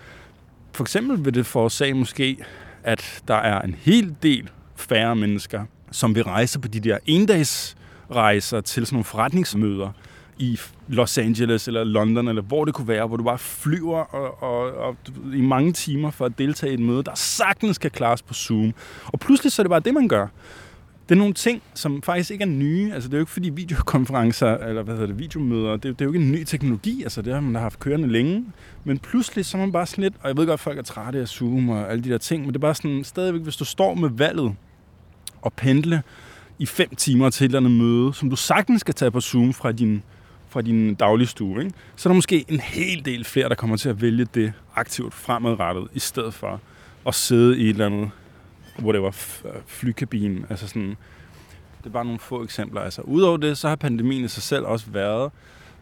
for 0.74 0.84
eksempel 0.84 1.25
vil 1.25 1.34
det 1.34 1.46
forårsage 1.46 1.94
måske, 1.94 2.38
at 2.84 3.24
der 3.28 3.36
er 3.36 3.62
en 3.62 3.75
hel 3.80 4.16
del 4.24 4.50
færre 4.75 5.16
mennesker, 5.16 5.66
som 5.92 6.16
vil 6.16 6.24
rejse 6.24 6.60
på 6.60 6.68
de 6.68 6.80
der 6.80 6.98
endagsrejser 7.06 8.62
til 8.62 8.86
sådan 8.86 8.96
nogle 8.96 9.04
forretningsmøder 9.04 9.90
i 10.38 10.60
Los 10.88 11.18
Angeles 11.18 11.68
eller 11.68 11.84
London, 11.84 12.28
eller 12.28 12.42
hvor 12.42 12.66
det 12.66 12.74
kunne 12.74 12.88
være, 12.88 13.08
hvor 13.08 13.18
du 13.18 13.24
bare 13.24 13.38
flyver 13.38 14.00
og, 14.00 14.44
og, 14.44 14.72
og, 14.78 14.98
i 15.34 15.42
mange 15.42 15.74
timer 15.74 16.12
for 16.12 16.25
at 16.25 16.38
deltage 16.38 16.72
i 16.72 16.74
et 16.74 16.80
møde, 16.80 17.04
der 17.04 17.16
sagtens 17.16 17.78
kan 17.78 17.92
klares 17.92 18.22
på 18.22 18.34
Zoom. 18.34 18.74
Og 19.06 19.20
pludselig 19.20 19.52
så 19.52 19.62
er 19.62 19.64
det 19.64 19.70
bare 19.70 19.80
det, 19.80 19.94
man 19.94 20.08
gør. 20.08 20.28
Det 21.10 21.16
er 21.16 21.20
nogle 21.20 21.34
ting, 21.34 21.62
som 21.74 22.02
faktisk 22.02 22.32
ikke 22.32 22.42
er 22.42 22.48
nye. 22.48 22.92
Altså, 22.94 23.10
det 23.10 23.14
er 23.14 23.18
jo 23.18 23.22
ikke 23.22 23.32
fordi 23.32 23.50
videokonferencer, 23.50 24.58
eller 24.58 24.84
hvad 24.84 24.94
hedder 24.94 25.08
det, 25.08 25.20
videomøder, 25.20 25.72
det, 25.72 25.84
det 25.84 26.02
er 26.02 26.06
jo 26.06 26.14
ikke 26.14 26.26
en 26.26 26.32
ny 26.32 26.44
teknologi. 26.44 27.04
Altså, 27.04 27.22
det 27.22 27.34
har 27.34 27.42
man 27.42 27.62
haft 27.62 27.80
kørende 27.80 28.08
længe. 28.08 28.46
Men 28.84 29.00
pludselig, 29.00 29.46
så 29.46 29.58
er 29.58 29.62
man 29.62 29.72
bare 29.72 29.86
sådan 29.86 30.04
lidt, 30.04 30.14
og 30.22 30.28
jeg 30.28 30.38
ved 30.38 30.46
godt, 30.46 30.54
at 30.54 30.60
folk 30.60 30.78
er 30.78 30.84
trætte 30.84 31.20
af 31.20 31.28
Zoom 31.28 31.70
og 31.70 31.92
alle 31.92 32.04
de 32.04 32.10
der 32.10 32.18
ting, 32.18 32.42
men 32.42 32.50
det 32.50 32.56
er 32.56 32.60
bare 32.60 32.76
sådan, 32.76 33.04
stadigvæk, 33.04 33.42
hvis 33.42 33.56
du 33.56 33.66
står 33.66 33.94
med 33.94 34.10
valget, 34.10 34.56
og 35.42 35.54
pendle 35.54 36.04
i 36.60 36.66
fem 36.66 36.96
timer 36.96 37.30
til 37.30 37.46
et 37.46 37.50
eller 37.50 37.60
andet 37.60 37.72
møde, 37.72 38.14
som 38.14 38.30
du 38.30 38.36
sagtens 38.36 38.82
skal 38.82 38.94
tage 38.94 39.12
på 39.12 39.22
Zoom 39.22 39.54
fra 39.54 39.72
din, 39.72 40.04
fra 40.50 40.62
din 40.62 40.96
daglige 40.96 41.28
stue, 41.28 41.64
ikke? 41.64 41.76
så 41.96 42.10
er 42.10 42.12
der 42.12 42.16
måske 42.16 42.46
en 42.48 42.60
hel 42.60 43.06
del 43.06 43.24
flere, 43.24 43.50
der 43.50 43.56
kommer 43.56 43.78
til 43.78 43.90
at 43.90 44.02
vælge 44.02 44.26
det 44.26 44.54
aktivt 44.76 45.14
fremadrettet, 45.14 45.88
i 45.94 46.00
stedet 46.00 46.34
for 46.34 46.62
at 47.08 47.16
sidde 47.16 47.58
i 47.60 47.64
et 47.64 47.70
eller 47.70 47.86
andet, 47.86 48.10
hvor 48.80 48.92
det 48.92 49.02
var 49.02 49.16
flykabinen. 49.65 50.46
Altså 50.50 50.68
sådan, 50.68 50.89
det 51.77 51.86
er 51.86 51.89
bare 51.89 52.06
nogle 52.06 52.20
få 52.20 52.44
eksempler. 52.44 52.82
Altså, 52.82 53.01
Udover 53.01 53.38
det, 53.38 53.58
så 53.58 53.70
har 53.70 53.75
pandemien 53.75 54.25
i 54.25 54.27
sig 54.27 54.44
selv 54.44 54.65
også 54.65 54.86
været, 54.89 55.32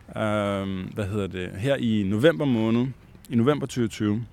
øh, 0.09 0.93
hvad 0.93 1.05
hedder 1.05 1.27
det, 1.27 1.49
her 1.57 1.75
i 1.75 2.03
november 2.07 2.45
måned, 2.45 2.87
i 3.29 3.35
november 3.35 3.65
2020, 3.65 4.25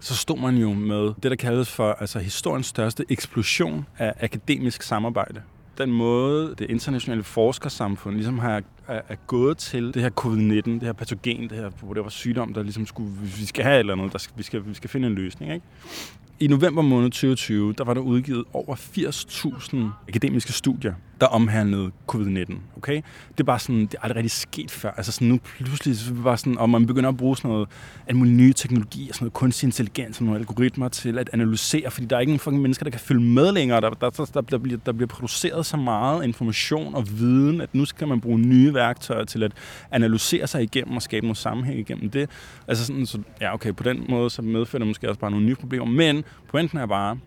så 0.00 0.16
stod 0.16 0.38
man 0.38 0.56
jo 0.56 0.72
med 0.72 1.14
det, 1.22 1.30
der 1.30 1.36
kaldes 1.36 1.70
for 1.70 1.92
altså, 1.92 2.18
historiens 2.18 2.66
største 2.66 3.04
eksplosion 3.08 3.86
af 3.98 4.14
akademisk 4.20 4.82
samarbejde. 4.82 5.42
Den 5.78 5.92
måde, 5.92 6.54
det 6.58 6.70
internationale 6.70 7.22
forskersamfund 7.22 8.14
ligesom 8.14 8.38
har 8.38 8.62
er, 8.88 9.00
er 9.08 9.14
gået 9.26 9.58
til 9.58 9.94
det 9.94 10.02
her 10.02 10.10
covid-19, 10.20 10.70
det 10.70 10.82
her 10.82 10.92
patogen, 10.92 11.42
det 11.42 11.52
her, 11.52 11.70
hvor 11.82 11.94
det 11.94 12.02
var 12.02 12.08
sygdom, 12.10 12.54
der 12.54 12.62
ligesom 12.62 12.86
skulle, 12.86 13.12
vi 13.12 13.46
skal 13.46 13.64
have 13.64 13.74
et 13.74 13.80
eller 13.80 13.92
andet, 13.92 14.12
der 14.12 14.18
skal, 14.18 14.38
vi, 14.38 14.42
skal, 14.42 14.66
vi 14.66 14.74
skal 14.74 14.90
finde 14.90 15.08
en 15.08 15.14
løsning. 15.14 15.52
Ikke? 15.52 15.66
I 16.40 16.46
november 16.46 16.82
måned 16.82 17.10
2020, 17.10 17.72
der 17.72 17.84
var 17.84 17.94
der 17.94 18.00
udgivet 18.00 18.44
over 18.52 18.76
80.000 18.76 19.76
akademiske 20.08 20.52
studier, 20.52 20.94
der 21.20 21.26
omhandlede 21.26 21.90
covid-19. 22.12 22.54
Okay? 22.76 23.02
Det 23.28 23.40
er 23.40 23.44
bare 23.44 23.58
sådan, 23.58 23.80
det 23.80 23.94
er 23.94 23.98
aldrig 24.02 24.16
rigtig 24.16 24.30
sket 24.30 24.70
før. 24.70 24.90
Altså 24.90 25.12
sådan 25.12 25.28
nu 25.28 25.38
pludselig, 25.58 25.98
så 25.98 26.14
var 26.14 26.36
sådan, 26.36 26.58
og 26.58 26.70
man 26.70 26.86
begynder 26.86 27.08
at 27.08 27.16
bruge 27.16 27.36
sådan 27.36 27.50
noget, 27.50 27.68
alle 28.06 28.18
mulige 28.18 28.34
nye 28.34 28.52
teknologier, 28.52 29.12
sådan 29.12 29.24
noget 29.24 29.32
kunstig 29.32 29.66
intelligens 29.66 30.18
og 30.18 30.24
nogle 30.24 30.40
algoritmer 30.40 30.88
til 30.88 31.18
at 31.18 31.30
analysere, 31.32 31.90
fordi 31.90 32.06
der 32.06 32.16
er 32.16 32.20
ikke 32.20 32.30
nogen 32.30 32.40
fucking 32.40 32.62
mennesker, 32.62 32.84
der 32.84 32.90
kan 32.90 33.00
følge 33.00 33.22
med 33.22 33.52
længere. 33.52 33.80
Der, 33.80 33.90
der, 33.90 34.10
der, 34.10 34.40
der, 34.40 34.58
bliver, 34.58 34.78
der 34.86 34.92
bliver 34.92 35.08
produceret 35.08 35.66
så 35.66 35.76
meget 35.76 36.24
information 36.24 36.94
og 36.94 37.18
viden, 37.18 37.60
at 37.60 37.74
nu 37.74 37.84
skal 37.84 38.08
man 38.08 38.20
bruge 38.20 38.38
nye 38.38 38.74
værktøjer 38.74 39.24
til 39.24 39.42
at 39.42 39.52
analysere 39.90 40.46
sig 40.46 40.62
igennem 40.62 40.96
og 40.96 41.02
skabe 41.02 41.26
noget 41.26 41.38
sammenhæng 41.38 41.78
igennem 41.78 42.10
det. 42.10 42.30
Altså 42.68 42.84
sådan, 42.86 43.06
så, 43.06 43.18
ja 43.40 43.54
okay, 43.54 43.72
på 43.72 43.82
den 43.82 44.04
måde 44.08 44.30
så 44.30 44.42
medfører 44.42 44.78
det 44.80 44.86
måske 44.86 45.08
også 45.08 45.20
bare 45.20 45.30
nogle 45.30 45.46
nye 45.46 45.54
problemer, 45.54 45.86
men 45.86 46.24
pointen 46.48 46.78
er 46.78 46.86
bare, 46.86 47.18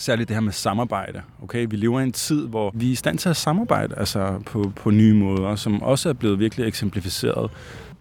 særligt 0.00 0.28
det 0.28 0.36
her 0.36 0.40
med 0.40 0.52
samarbejde. 0.52 1.22
Okay? 1.42 1.66
Vi 1.70 1.76
lever 1.76 2.00
i 2.00 2.02
en 2.02 2.12
tid, 2.12 2.46
hvor 2.46 2.70
vi 2.74 2.88
er 2.88 2.92
i 2.92 2.94
stand 2.94 3.18
til 3.18 3.28
at 3.28 3.36
samarbejde 3.36 3.94
altså 3.96 4.42
på, 4.46 4.72
på 4.76 4.90
nye 4.90 5.14
måder, 5.14 5.56
som 5.56 5.82
også 5.82 6.08
er 6.08 6.12
blevet 6.12 6.38
virkelig 6.38 6.66
eksemplificeret. 6.66 7.50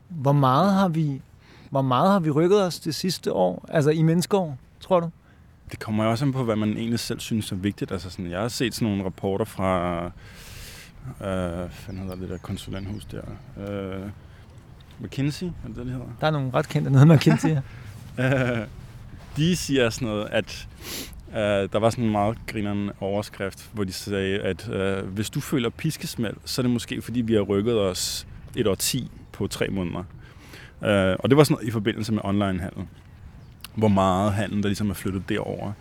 Hvor 0.09 0.31
meget 0.31 0.73
har 0.73 0.87
vi, 0.87 1.21
hvor 1.69 1.81
meget 1.81 2.11
har 2.11 2.19
vi 2.19 2.29
rykket 2.29 2.65
os 2.65 2.79
det 2.79 2.95
sidste 2.95 3.33
år, 3.33 3.65
altså 3.69 3.89
i 3.89 4.01
menneskeår, 4.01 4.57
tror 4.79 4.99
du? 4.99 5.09
Det 5.71 5.79
kommer 5.79 6.03
jo 6.03 6.11
også 6.11 6.25
an 6.25 6.31
på, 6.31 6.43
hvad 6.43 6.55
man 6.55 6.69
egentlig 6.69 6.99
selv 6.99 7.19
synes 7.19 7.51
er 7.51 7.55
vigtigt. 7.55 7.91
Altså 7.91 8.09
sådan, 8.09 8.31
jeg 8.31 8.39
har 8.39 8.47
set 8.47 8.75
sådan 8.75 8.87
nogle 8.87 9.05
rapporter 9.05 9.45
fra, 9.45 10.05
øh, 10.05 11.69
hvad 11.85 11.95
hedder 11.95 12.15
det 12.15 12.29
der 12.29 12.37
konsulenthus 12.37 13.05
der? 13.05 13.21
Øh, 13.57 14.09
McKinsey, 14.99 15.45
er 15.45 15.67
det 15.67 15.75
det, 15.75 15.85
hedder? 15.85 16.05
Der 16.21 16.27
er 16.27 16.31
nogle 16.31 16.51
ret 16.53 16.69
kendte 16.69 16.91
noget, 16.91 17.07
McKinsey. 17.07 17.49
de 19.37 19.55
siger 19.55 19.89
sådan 19.89 20.07
noget, 20.07 20.27
at 20.31 20.67
Uh, 21.31 21.35
der 21.35 21.79
var 21.79 21.89
sådan 21.89 22.05
en 22.05 22.11
meget 22.11 22.37
grinerende 22.47 22.93
overskrift, 22.99 23.69
hvor 23.73 23.83
de 23.83 23.93
sagde, 23.93 24.39
at 24.39 24.69
uh, 24.69 25.07
hvis 25.07 25.29
du 25.29 25.39
føler 25.39 25.69
piskesmæld, 25.69 26.33
så 26.45 26.61
er 26.61 26.63
det 26.63 26.71
måske 26.71 27.01
fordi, 27.01 27.21
vi 27.21 27.33
har 27.33 27.41
rykket 27.41 27.79
os 27.79 28.27
et 28.55 28.67
år 28.67 28.75
10 28.75 29.11
på 29.31 29.47
tre 29.47 29.67
måneder. 29.67 30.03
Uh, 30.81 31.15
og 31.19 31.29
det 31.29 31.37
var 31.37 31.43
sådan 31.43 31.53
noget 31.53 31.67
i 31.67 31.71
forbindelse 31.71 32.13
med 32.13 32.21
onlinehandel. 32.23 32.83
Hvor 33.75 33.87
meget 33.87 34.33
handel, 34.33 34.63
der 34.63 34.69
ligesom 34.69 34.89
er 34.89 34.93
flyttet 34.93 35.29
derover. 35.29 35.71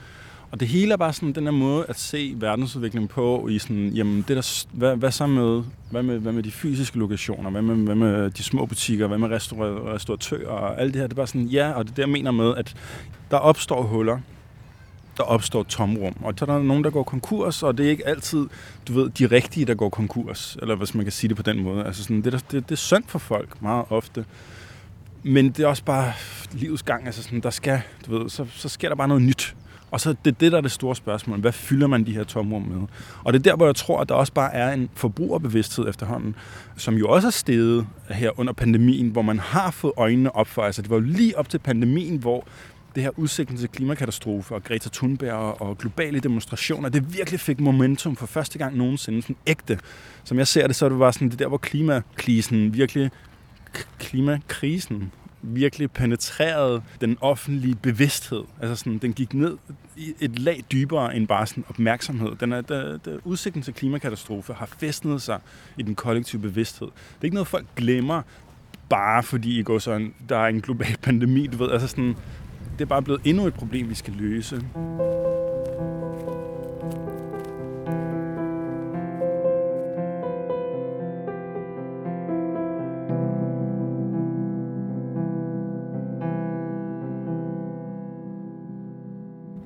Og 0.51 0.61
det 0.61 0.69
hele 0.69 0.93
er 0.93 0.97
bare 0.97 1.13
sådan 1.13 1.33
den 1.33 1.45
her 1.45 1.51
måde 1.51 1.87
at 1.89 1.99
se 1.99 2.35
verdensudviklingen 2.37 3.09
på 3.09 3.49
i 3.49 3.59
sådan, 3.59 3.89
jamen 3.89 4.25
det 4.29 4.37
der, 4.37 4.65
hvad, 4.73 4.97
hvad 4.97 5.11
så 5.11 5.27
med, 5.27 5.63
hvad 5.91 6.03
med, 6.03 6.19
hvad 6.19 6.33
med 6.33 6.43
de 6.43 6.51
fysiske 6.51 6.99
lokationer, 6.99 7.51
hvad 7.51 7.63
med, 7.63 7.77
hvad 7.77 7.95
med 7.95 8.31
de 8.31 8.43
små 8.43 8.67
butikker, 8.67 9.07
hvad 9.07 9.19
med 9.19 9.29
restaur- 9.29 9.95
restauratører 9.95 10.51
og 10.51 10.81
alt 10.81 10.95
det 10.95 11.01
her. 11.01 11.07
Det 11.07 11.13
er 11.13 11.17
bare 11.17 11.27
sådan, 11.27 11.47
ja, 11.47 11.73
og 11.73 11.87
det 11.89 11.97
der 11.97 12.03
jeg 12.03 12.11
mener 12.11 12.31
med, 12.31 12.55
at 12.57 12.77
der 13.31 13.37
opstår 13.37 13.83
huller, 13.83 14.19
der 15.17 15.23
opstår 15.23 15.63
tomrum. 15.63 16.15
Og 16.23 16.35
så 16.39 16.45
er 16.45 16.47
der 16.47 16.63
nogen, 16.63 16.85
der 16.85 16.91
går 16.91 17.03
konkurs, 17.03 17.63
og 17.63 17.79
det 17.79 17.87
er 17.87 17.91
ikke 17.91 18.07
altid, 18.07 18.47
du 18.89 18.93
ved, 18.93 19.11
de 19.11 19.27
rigtige, 19.27 19.67
der 19.67 19.75
går 19.75 19.89
konkurs. 19.89 20.57
Eller 20.63 20.75
hvis 20.75 20.95
man 20.95 21.05
kan 21.05 21.13
sige 21.13 21.29
det 21.29 21.37
på 21.37 21.43
den 21.43 21.63
måde. 21.63 21.85
Altså 21.85 22.03
sådan, 22.03 22.23
det, 22.23 22.33
det, 22.33 22.53
det 22.53 22.71
er 22.71 22.77
synd 22.77 23.05
for 23.07 23.19
folk 23.19 23.63
meget 23.63 23.85
ofte. 23.91 24.25
Men 25.23 25.51
det 25.51 25.61
er 25.61 25.67
også 25.67 25.85
bare 25.85 26.13
livets 26.53 26.83
gang. 26.83 27.07
Altså 27.07 27.23
sådan, 27.23 27.41
der 27.41 27.51
skal, 27.51 27.81
du 28.07 28.19
ved, 28.19 28.31
så, 28.31 28.47
så 28.51 28.69
sker 28.69 28.89
der 28.89 28.97
bare 28.97 29.09
noget 29.09 29.23
nyt. 29.23 29.55
Og 29.91 30.01
så 30.01 30.15
det 30.25 30.31
er 30.31 30.35
det, 30.41 30.53
der 30.53 30.59
er 30.59 30.63
det 30.63 30.71
store 30.71 30.97
spørgsmål. 30.97 31.41
Hvad 31.41 31.53
fylder 31.53 31.87
man 31.87 32.07
de 32.07 32.13
her 32.13 32.25
tomrum 32.25 32.63
med? 32.63 32.87
Og 33.25 33.33
det 33.33 33.39
er 33.39 33.43
der, 33.43 33.57
hvor 33.57 33.67
jeg 33.67 33.77
tror, 33.77 34.01
at 34.01 34.09
der 34.09 34.15
også 34.15 34.33
bare 34.33 34.55
er 34.55 34.73
en 34.73 34.91
forbrugerbevidsthed 34.95 35.89
efterhånden, 35.89 36.35
som 36.77 36.95
jo 36.95 37.09
også 37.09 37.29
er 37.29 37.33
steget 37.33 37.87
her 38.11 38.41
under 38.41 38.53
pandemien, 38.53 39.09
hvor 39.09 39.23
man 39.23 39.39
har 39.39 39.71
fået 39.71 39.93
øjnene 39.97 40.37
op 40.37 40.47
for. 40.47 40.63
Altså 40.63 40.83
det 40.83 40.91
var 40.91 40.97
jo 40.97 41.03
lige 41.03 41.39
op 41.39 41.49
til 41.49 41.59
pandemien, 41.59 42.17
hvor 42.17 42.47
det 42.95 43.03
her 43.03 43.11
udsigten 43.19 43.57
til 43.57 43.69
klimakatastrofe 43.69 44.55
og 44.55 44.65
Greta 44.65 44.89
Thunberg 44.93 45.61
og 45.63 45.79
globale 45.79 46.21
demonstrationer, 46.21 46.89
det 46.89 47.15
virkelig 47.15 47.41
fik 47.41 47.61
momentum 47.61 48.17
for 48.17 48.27
første 48.27 48.59
gang 48.59 48.77
nogensinde, 48.77 49.23
sådan 49.23 49.37
ægte. 49.47 49.79
Som 50.25 50.39
jeg 50.39 50.47
ser 50.47 50.67
det, 50.67 50.77
så 50.77 50.85
er 50.85 50.89
det 50.89 50.99
bare 50.99 51.13
sådan, 51.13 51.29
det 51.29 51.39
der, 51.39 51.49
hvor 51.49 51.59
klimakrisen 51.59 52.75
virkelig 52.75 53.11
klimakrisen 53.99 55.13
virkelig 55.43 55.91
penetrerede 55.91 56.83
den 57.01 57.19
offentlige 57.21 57.75
bevidsthed. 57.75 58.43
Altså 58.61 58.77
sådan, 58.77 58.99
den 58.99 59.13
gik 59.13 59.35
ned 59.35 59.57
i 59.97 60.15
et 60.21 60.39
lag 60.39 60.65
dybere 60.73 61.17
end 61.17 61.29
bare 61.29 61.47
sådan 61.47 61.65
opmærksomhed. 61.69 62.37
Den 62.41 62.53
er, 62.53 62.61
der, 62.61 62.97
der, 62.97 63.19
udsigten 63.25 63.63
til 63.63 63.75
klimakatastrofe 63.75 64.53
har 64.53 64.67
festnet 64.67 65.23
sig 65.23 65.41
i 65.77 65.83
den 65.83 65.95
kollektive 65.95 66.43
bevidsthed. 66.43 66.89
Det 66.89 67.21
er 67.21 67.25
ikke 67.25 67.35
noget, 67.35 67.49
folk 67.49 67.67
glemmer, 67.77 68.23
bare 68.89 69.23
fordi 69.23 69.59
I 69.59 69.63
går 69.63 69.79
sådan, 69.79 70.15
der 70.29 70.39
er 70.39 70.47
en 70.47 70.61
global 70.61 70.97
pandemi. 71.03 71.47
Du 71.47 71.57
ved, 71.57 71.71
altså 71.71 71.89
sådan, 71.89 72.17
det 72.73 72.81
er 72.81 72.89
bare 72.89 73.03
blevet 73.03 73.21
endnu 73.25 73.47
et 73.47 73.55
problem, 73.55 73.91
vi 73.91 73.95
skal 73.95 74.15
løse. 74.15 74.65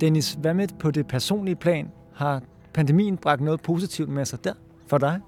Dennis, 0.01 0.33
hvad 0.41 0.55
med 0.55 0.69
på 0.79 0.91
det 0.91 1.07
personlige 1.07 1.57
plan? 1.57 1.91
Har 2.15 2.43
pandemien 2.75 3.17
bragt 3.17 3.41
noget 3.41 3.61
positivt 3.61 4.09
med 4.09 4.25
sig 4.25 4.45
der 4.45 4.53
for 4.87 4.99
dig? 4.99 5.21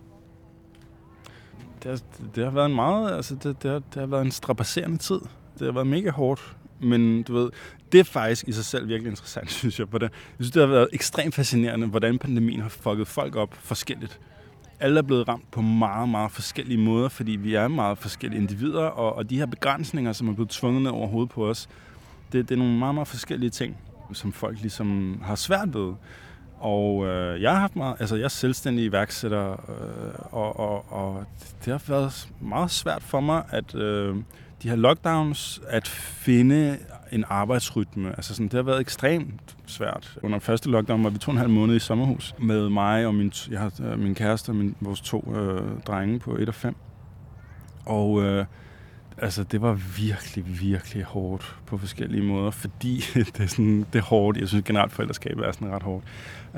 Det 1.83 1.91
har, 1.91 2.01
det 2.35 2.45
har 2.45 2.51
været 2.51 2.67
en 2.67 2.75
meget, 2.75 3.17
altså 3.17 3.35
det, 3.35 3.63
det, 3.63 3.71
har, 3.71 3.79
det 3.79 4.01
har 4.01 4.07
været 4.07 4.25
en 4.25 4.31
strapasserende 4.31 4.97
tid. 4.97 5.21
Det 5.59 5.67
har 5.67 5.73
været 5.73 5.87
mega 5.87 6.11
hårdt, 6.11 6.57
men 6.81 7.23
du 7.23 7.35
ved, 7.35 7.51
det 7.93 8.01
er 8.01 8.05
faktisk 8.05 8.49
i 8.49 8.53
sig 8.53 8.65
selv 8.65 8.89
virkelig 8.89 9.11
interessant, 9.11 9.51
synes 9.61 9.79
jeg. 9.79 9.87
Hvordan, 9.87 10.09
det. 10.09 10.15
Jeg 10.15 10.45
synes, 10.45 10.51
det 10.51 10.61
har 10.61 10.67
været 10.67 10.89
ekstremt 10.93 11.35
fascinerende, 11.35 11.87
hvordan 11.87 12.19
pandemien 12.19 12.61
har 12.61 12.69
fucket 12.69 13.09
folk 13.09 13.37
op 13.37 13.55
forskelligt. 13.55 14.21
Alle 14.81 14.99
er 14.99 15.03
blevet 15.03 15.29
ramt 15.29 15.51
på 15.51 15.61
meget, 15.61 16.09
meget 16.09 16.33
forskellige 16.33 16.79
måder, 16.79 17.09
fordi 17.09 17.33
vi 17.33 17.55
er 17.55 17.69
meget 17.69 17.99
forskellige 17.99 18.41
individer, 18.41 18.85
og, 18.85 19.17
og 19.17 19.31
de 19.31 19.39
her 19.39 19.47
begrænsninger, 19.47 20.13
som 20.13 20.29
er 20.29 20.33
blevet 20.33 20.51
tvunget 20.51 20.83
ned 20.83 20.91
over 20.91 21.07
hovedet 21.07 21.31
på 21.31 21.49
os, 21.49 21.69
det, 22.33 22.49
det 22.49 22.55
er 22.55 22.59
nogle 22.59 22.79
meget, 22.79 22.95
meget 22.95 23.09
forskellige 23.09 23.51
ting 23.51 23.77
som 24.15 24.33
folk 24.33 24.61
ligesom 24.61 25.21
har 25.25 25.35
svært 25.35 25.75
ved. 25.75 25.93
Og 26.59 27.07
øh, 27.07 27.43
jeg 27.43 27.51
har 27.51 27.61
haft 27.61 27.77
meget, 27.77 27.97
altså 28.01 28.17
jeg 28.17 28.25
er 28.25 28.29
selvstændig 28.29 28.85
iværksætter, 28.85 29.51
øh, 29.53 30.15
og, 30.31 30.61
og, 30.61 30.93
og 30.93 31.25
det 31.65 31.73
har 31.73 31.83
været 31.89 32.29
meget 32.41 32.71
svært 32.71 33.03
for 33.03 33.21
mig, 33.21 33.43
at 33.51 33.75
øh, 33.75 34.17
de 34.63 34.69
her 34.69 34.77
lockdowns, 34.77 35.61
at 35.69 35.89
finde 35.89 36.79
en 37.13 37.25
arbejdsrytme. 37.29 38.09
Altså 38.09 38.35
sådan, 38.35 38.49
det 38.49 38.55
har 38.55 38.63
været 38.63 38.81
ekstremt 38.81 39.57
svært. 39.67 40.19
Under 40.23 40.39
første 40.39 40.71
lockdown 40.71 41.05
var 41.05 41.11
vi 41.11 41.19
to 41.19 41.31
og 41.31 41.33
en 41.33 41.39
halv 41.39 41.51
måned 41.51 41.77
i 41.77 41.79
sommerhus 41.79 42.35
med 42.39 42.69
mig 42.69 43.07
og 43.07 43.15
min, 43.15 43.33
jeg 43.51 43.61
har, 43.61 43.73
øh, 43.83 43.99
min 43.99 44.15
kæreste 44.15 44.51
og 44.51 44.57
min, 44.57 44.75
vores 44.81 45.01
to 45.01 45.35
øh, 45.37 45.63
drenge 45.87 46.19
på 46.19 46.37
1 46.37 46.49
og 46.49 46.55
5. 46.55 46.77
Og 47.85 48.23
øh, 48.23 48.45
altså, 49.19 49.45
det 49.45 49.63
var 49.63 49.73
virkelig, 49.99 50.61
virkelig 50.61 51.05
hårdt 51.05 51.57
på 51.67 51.79
forskellige 51.79 52.23
måder, 52.23 52.51
fordi 52.51 53.05
det 53.15 53.41
er, 53.41 53.47
sådan, 53.47 53.87
det 53.93 53.99
er 53.99 54.03
hårdt. 54.03 54.39
Jeg 54.39 54.49
synes 54.49 54.65
generelt, 54.65 54.93
forældreskabet 54.93 55.47
er 55.47 55.53
sådan 55.53 55.71
ret 55.71 55.83
hårdt. 55.83 56.05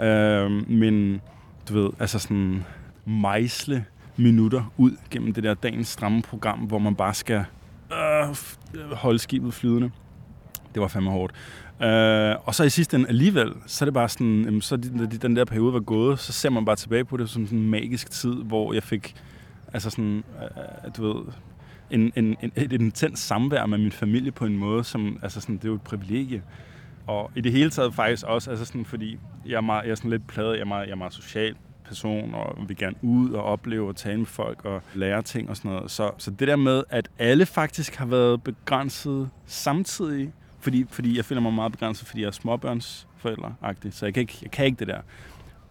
Øh, 0.04 0.70
men 0.70 1.20
du 1.68 1.74
ved, 1.74 1.90
altså 1.98 2.18
sådan 2.18 2.64
mejsle 3.04 3.84
minutter 4.16 4.72
ud 4.76 4.96
gennem 5.10 5.34
det 5.34 5.44
der 5.44 5.54
dagens 5.54 5.88
stramme 5.88 6.22
program, 6.22 6.58
hvor 6.58 6.78
man 6.78 6.94
bare 6.94 7.14
skal 7.14 7.44
øh, 7.92 8.28
øh, 8.74 8.92
holde 8.92 9.18
skibet 9.18 9.54
flydende. 9.54 9.90
Det 10.74 10.82
var 10.82 10.88
fandme 10.88 11.10
hårdt. 11.10 11.32
Øh, 11.82 12.36
og 12.44 12.54
så 12.54 12.64
i 12.64 12.70
sidste 12.70 12.96
ende 12.96 13.08
alligevel, 13.08 13.52
så 13.66 13.84
er 13.84 13.86
det 13.86 13.94
bare 13.94 14.08
sådan, 14.08 14.42
jamen, 14.44 14.60
så 14.60 14.76
de, 14.76 15.06
den 15.06 15.36
der 15.36 15.44
periode 15.44 15.72
var 15.72 15.80
gået, 15.80 16.18
så 16.18 16.32
ser 16.32 16.50
man 16.50 16.64
bare 16.64 16.76
tilbage 16.76 17.04
på 17.04 17.16
det 17.16 17.30
som 17.30 17.46
sådan 17.46 17.58
en 17.58 17.70
magisk 17.70 18.10
tid, 18.10 18.34
hvor 18.34 18.72
jeg 18.72 18.82
fik, 18.82 19.14
altså 19.72 19.90
sådan, 19.90 20.24
øh, 20.42 20.42
øh 20.86 20.96
du 20.96 21.12
ved, 21.12 21.24
en, 21.90 22.12
en, 22.16 22.36
en, 22.42 22.52
et 22.56 22.72
intens 22.72 23.18
samvær 23.18 23.66
med 23.66 23.78
min 23.78 23.92
familie 23.92 24.32
på 24.32 24.46
en 24.46 24.58
måde, 24.58 24.84
som, 24.84 25.18
altså 25.22 25.40
sådan, 25.40 25.56
det 25.56 25.64
er 25.64 25.68
jo 25.68 25.74
et 25.74 25.82
privilegie. 25.82 26.42
Og 27.06 27.30
i 27.34 27.40
det 27.40 27.52
hele 27.52 27.70
taget 27.70 27.94
faktisk 27.94 28.26
også, 28.26 28.50
altså 28.50 28.64
sådan, 28.64 28.84
fordi 28.84 29.18
jeg 29.46 29.56
er, 29.56 29.60
meget, 29.60 29.84
jeg 29.84 29.90
er 29.90 29.94
sådan 29.94 30.10
lidt 30.10 30.26
pladet, 30.26 30.52
jeg 30.52 30.60
er 30.60 30.64
meget, 30.64 30.86
jeg 30.86 30.92
er 30.92 30.96
meget 30.96 31.14
social 31.14 31.54
person, 31.84 32.34
og 32.34 32.68
vil 32.68 32.76
gerne 32.76 32.96
ud 33.02 33.30
og 33.30 33.44
opleve 33.44 33.88
og 33.88 33.96
tale 33.96 34.18
med 34.18 34.26
folk 34.26 34.64
og 34.64 34.82
lære 34.94 35.22
ting 35.22 35.50
og 35.50 35.56
sådan 35.56 35.70
noget. 35.70 35.90
Så, 35.90 36.10
så 36.18 36.30
det 36.30 36.48
der 36.48 36.56
med, 36.56 36.82
at 36.90 37.08
alle 37.18 37.46
faktisk 37.46 37.94
har 37.96 38.06
været 38.06 38.42
begrænset 38.42 39.30
samtidig, 39.46 40.32
fordi, 40.60 40.86
fordi 40.90 41.16
jeg 41.16 41.24
føler 41.24 41.40
mig 41.40 41.52
meget 41.52 41.72
begrænset, 41.72 42.08
fordi 42.08 42.20
jeg 42.20 42.26
er 42.26 42.32
småbørnsforældre 42.32 43.54
så 43.90 44.06
jeg 44.06 44.14
kan, 44.14 44.20
ikke, 44.20 44.38
jeg 44.42 44.50
kan 44.50 44.66
ikke 44.66 44.78
det 44.78 44.88
der. 44.88 45.00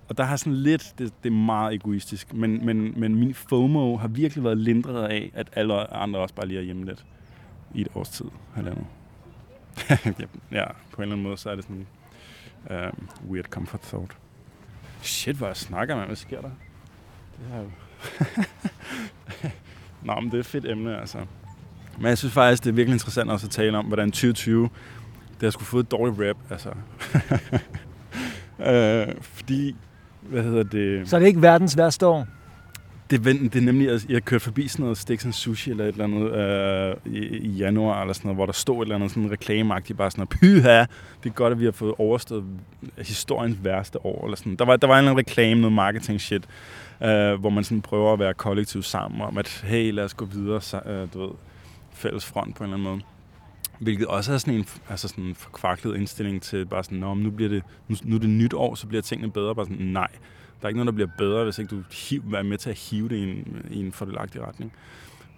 Og 0.09 0.17
der 0.17 0.23
har 0.23 0.35
sådan 0.35 0.53
lidt, 0.53 0.93
det, 0.97 1.13
det 1.23 1.29
er 1.29 1.35
meget 1.35 1.73
egoistisk, 1.73 2.33
men, 2.33 2.65
men, 2.65 2.99
men 2.99 3.15
min 3.15 3.33
FOMO 3.33 3.97
har 3.97 4.07
virkelig 4.07 4.43
været 4.43 4.57
lindret 4.57 5.07
af, 5.07 5.31
at 5.33 5.49
alle 5.53 5.93
andre 5.93 6.19
også 6.19 6.35
bare 6.35 6.47
lige 6.47 6.59
er 6.59 6.63
hjemme 6.63 6.85
lidt 6.85 7.05
i 7.73 7.81
et 7.81 7.87
års 7.95 8.09
tid, 8.09 8.25
halvandet. 8.53 8.85
ja, 10.51 10.65
på 10.91 10.97
en 10.97 11.03
eller 11.03 11.15
anden 11.15 11.23
måde, 11.23 11.37
så 11.37 11.49
er 11.49 11.55
det 11.55 11.63
sådan 11.63 11.87
um, 12.69 13.09
weird 13.29 13.45
comfort 13.45 13.81
thought. 13.81 14.17
Shit, 15.01 15.35
hvor 15.35 15.47
jeg 15.47 15.57
snakker, 15.57 15.95
man. 15.95 16.07
Hvad 16.07 16.15
sker 16.15 16.41
der? 16.41 16.49
Det 17.39 17.55
er 17.55 17.59
jo... 17.61 17.69
Nå, 20.05 20.19
men 20.19 20.25
det 20.25 20.33
er 20.33 20.39
et 20.39 20.45
fedt 20.45 20.65
emne, 20.65 20.99
altså. 20.99 21.25
Men 21.97 22.05
jeg 22.05 22.17
synes 22.17 22.33
faktisk, 22.33 22.63
det 22.63 22.69
er 22.69 22.73
virkelig 22.73 22.95
interessant 22.95 23.31
også 23.31 23.47
at 23.47 23.51
tale 23.51 23.77
om, 23.77 23.85
hvordan 23.85 24.11
2020, 24.11 24.69
det 25.33 25.41
har 25.41 25.49
skulle 25.49 25.67
fået 25.67 25.83
et 25.83 25.91
dårligt 25.91 26.19
rap, 26.19 26.37
altså. 26.51 26.69
øh, 28.69 29.15
fordi 29.21 29.75
hvad 30.29 30.43
hedder 30.43 30.63
det? 30.63 31.09
Så 31.09 31.15
er 31.15 31.19
det 31.19 31.27
ikke 31.27 31.41
verdens 31.41 31.77
værste 31.77 32.07
år? 32.07 32.27
Det, 33.09 33.23
det 33.25 33.55
er 33.55 33.61
nemlig, 33.61 33.89
at 33.89 34.05
jeg 34.09 34.23
kørte 34.23 34.43
forbi 34.43 34.67
sådan 34.67 34.83
noget 34.83 34.97
Sticks 34.97 35.25
and 35.25 35.33
Sushi 35.33 35.71
eller 35.71 35.85
et 35.85 35.91
eller 35.91 36.03
andet 36.03 36.31
øh, 36.31 37.13
i, 37.13 37.37
i, 37.37 37.49
januar, 37.49 38.01
eller 38.01 38.13
sådan 38.13 38.27
noget, 38.27 38.37
hvor 38.37 38.45
der 38.45 38.53
stod 38.53 38.77
et 38.77 38.81
eller 38.81 38.95
andet 38.95 39.11
sådan 39.11 39.31
reklameagtigt, 39.31 39.97
bare 39.97 40.11
sådan 40.11 40.27
pyha, 40.27 40.79
det 41.23 41.29
er 41.29 41.33
godt, 41.33 41.53
at 41.53 41.59
vi 41.59 41.65
har 41.65 41.71
fået 41.71 41.93
overstået 41.97 42.43
historiens 42.97 43.57
værste 43.63 44.05
år, 44.05 44.25
eller 44.25 44.37
sådan. 44.37 44.55
Der 44.55 44.65
var, 44.65 44.75
der 44.75 44.87
var 44.87 44.93
en 44.93 44.97
eller 44.97 45.11
anden 45.11 45.19
reklame, 45.27 45.61
noget 45.61 45.73
marketing 45.73 46.21
shit, 46.21 46.43
øh, 47.03 47.33
hvor 47.33 47.49
man 47.49 47.63
sådan 47.63 47.81
prøver 47.81 48.13
at 48.13 48.19
være 48.19 48.33
kollektiv 48.33 48.83
sammen 48.83 49.21
om, 49.21 49.37
at 49.37 49.63
hey, 49.65 49.91
lad 49.91 50.03
os 50.03 50.13
gå 50.13 50.25
videre, 50.25 50.61
så, 50.61 50.79
øh, 50.85 51.07
du 51.13 51.21
ved, 51.21 51.31
fælles 51.93 52.25
front 52.25 52.55
på 52.55 52.63
en 52.63 52.69
eller 52.73 52.77
anden 52.77 52.91
måde. 52.91 53.14
Hvilket 53.79 54.07
også 54.07 54.33
er 54.33 54.37
sådan 54.37 54.53
en 54.53 54.65
altså 54.89 55.07
sådan 55.07 55.23
en 55.23 55.35
forkvaklet 55.35 55.95
indstilling 55.95 56.41
til 56.41 56.65
bare 56.65 56.83
sådan, 56.83 56.97
nu 56.97 57.31
bliver 57.31 57.49
det, 57.49 57.63
nu, 57.87 57.95
nu 58.03 58.15
er 58.15 58.19
det 58.19 58.29
nyt 58.29 58.53
år, 58.53 58.75
så 58.75 58.87
bliver 58.87 59.01
tingene 59.01 59.31
bedre. 59.31 59.55
Bare 59.55 59.65
sådan, 59.65 59.85
nej, 59.85 60.07
der 60.61 60.65
er 60.65 60.67
ikke 60.67 60.77
noget, 60.77 60.87
der 60.87 60.93
bliver 60.93 61.09
bedre, 61.17 61.43
hvis 61.43 61.59
ikke 61.59 61.75
du 61.75 61.83
hiv, 61.91 62.33
er 62.33 62.43
med 62.43 62.57
til 62.57 62.69
at 62.69 62.77
hive 62.77 63.09
det 63.09 63.15
i 63.15 63.23
en, 63.23 63.65
i 63.71 63.79
en 63.79 63.91
fordelagtig 63.91 64.41
retning. 64.41 64.73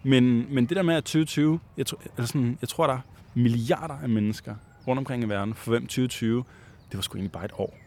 Men, 0.04 0.54
men 0.54 0.66
det 0.66 0.78
der 0.78 0.84
med, 0.84 0.96
at 0.96 1.04
2020, 1.04 1.60
jeg, 1.78 1.86
tror, 1.86 2.02
altså 2.18 2.32
sådan, 2.34 2.58
jeg 2.62 2.70
tror, 2.70 2.88
der 2.88 2.94
er 2.94 3.00
milliarder 3.34 3.94
af 4.04 4.10
mennesker 4.10 4.56
rundt 4.88 5.00
omkring 5.00 5.24
i 5.24 5.30
verden, 5.30 5.54
for 5.54 5.72
hvem 5.72 5.82
2020, 5.82 6.44
det 6.92 6.98
var 6.98 7.02
sgu 7.02 7.18
egentlig 7.18 7.32
bare 7.32 7.46
et 7.46 7.52
år. 7.54 7.78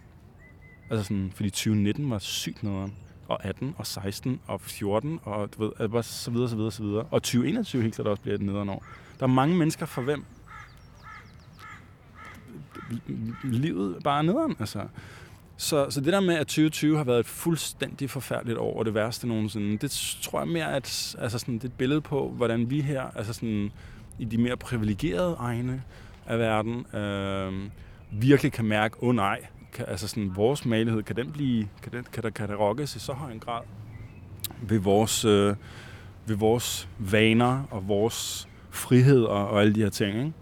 Altså 0.90 1.04
sådan, 1.04 1.33
fordi 1.35 1.50
2019 1.50 2.11
var 2.11 2.19
sygt 2.19 2.62
noget 2.62 2.92
og 3.28 3.45
18, 3.45 3.75
og 3.78 3.87
16, 3.87 4.40
og 4.47 4.61
14, 4.61 5.21
og 5.23 5.54
du 5.54 5.64
ved, 5.64 5.97
altså 5.97 6.12
så 6.12 6.30
videre, 6.30 6.49
så 6.49 6.57
videre, 6.57 6.73
så 6.73 6.83
videre. 6.83 7.04
Og 7.11 7.23
2021 7.23 7.83
helt 7.83 7.95
klart 7.95 8.07
også 8.07 8.23
bliver 8.23 8.35
et 8.35 8.42
nederen 8.42 8.69
år. 8.69 8.85
Der 9.21 9.26
er 9.26 9.30
mange 9.30 9.57
mennesker, 9.57 9.87
for 9.87 10.02
hvem 10.02 10.25
livet 13.44 13.96
bare 14.04 14.24
nederen. 14.24 14.56
Altså. 14.58 14.80
Så, 15.56 15.86
så 15.90 16.00
det 16.00 16.12
der 16.12 16.20
med, 16.20 16.34
at 16.34 16.46
2020 16.46 16.96
har 16.96 17.04
været 17.04 17.20
et 17.20 17.26
fuldstændig 17.26 18.10
forfærdeligt 18.10 18.58
år, 18.58 18.78
og 18.78 18.84
det 18.84 18.94
værste 18.94 19.28
nogensinde, 19.28 19.78
det 19.78 20.18
tror 20.22 20.40
jeg 20.40 20.48
mere, 20.48 20.76
at 20.76 21.16
altså 21.18 21.38
sådan, 21.38 21.54
det 21.54 21.64
er 21.64 21.68
et 21.68 21.72
billede 21.72 22.00
på, 22.00 22.28
hvordan 22.28 22.70
vi 22.70 22.80
her, 22.80 23.02
altså 23.16 23.32
sådan, 23.32 23.72
i 24.18 24.24
de 24.24 24.38
mere 24.38 24.56
privilegerede 24.56 25.36
egne 25.38 25.82
af 26.26 26.38
verden, 26.38 26.96
øh, 26.96 27.52
virkelig 28.10 28.52
kan 28.52 28.64
mærke, 28.64 29.02
åh 29.02 29.08
oh, 29.08 29.14
nej, 29.14 29.46
kan, 29.72 29.84
altså 29.88 30.08
sådan, 30.08 30.36
vores 30.36 30.64
malighed, 30.64 31.02
kan 31.02 31.16
den 31.16 31.32
blive, 31.32 31.68
kan, 31.82 31.92
den, 31.92 32.06
kan, 32.12 32.22
der, 32.22 32.30
kan 32.30 32.48
der 32.48 32.54
rokkes 32.54 32.96
i 32.96 32.98
så 32.98 33.12
høj 33.12 33.32
en 33.32 33.40
grad 33.40 33.62
ved 34.62 34.78
vores, 34.78 35.24
øh, 35.24 35.56
ved 36.26 36.36
vores 36.36 36.88
vaner 36.98 37.62
og 37.70 37.88
vores 37.88 38.48
frihed 38.70 39.24
og, 39.24 39.48
og 39.48 39.60
alle 39.60 39.74
de 39.74 39.82
her 39.82 39.90
ting. 39.90 40.18
Ikke? 40.18 40.32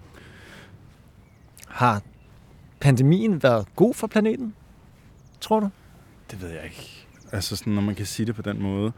Har 1.68 2.02
pandemien 2.80 3.42
været 3.42 3.66
god 3.76 3.94
for 3.94 4.06
planeten, 4.06 4.54
tror 5.40 5.61
du? 5.61 5.68
Det 6.30 6.42
ved 6.42 6.49
jeg 6.49 6.64
ikke. 6.64 7.06
Altså 7.32 7.56
sådan, 7.56 7.73
når 7.73 7.82
man 7.82 7.94
kan 7.94 8.06
sige 8.06 8.26
det 8.26 8.35
på 8.35 8.42
den 8.42 8.62
måde. 8.62 8.92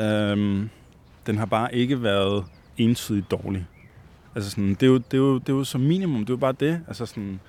Øhm, 0.00 0.70
den 1.26 1.38
har 1.38 1.46
bare 1.46 1.74
ikke 1.74 2.02
været 2.02 2.44
entydigt 2.76 3.30
dårlig. 3.30 3.66
Altså 4.34 4.50
sådan, 4.50 4.68
det 4.68 4.82
er 4.82 4.86
jo, 4.86 4.96
det 4.96 5.14
er 5.14 5.18
jo, 5.18 5.38
det 5.38 5.48
er 5.48 5.52
jo 5.52 5.64
som 5.64 5.80
minimum, 5.80 6.20
det 6.20 6.30
er 6.30 6.34
jo 6.34 6.38
bare 6.38 6.54
det. 6.60 6.80
Altså 6.88 7.06
sådan, 7.06 7.40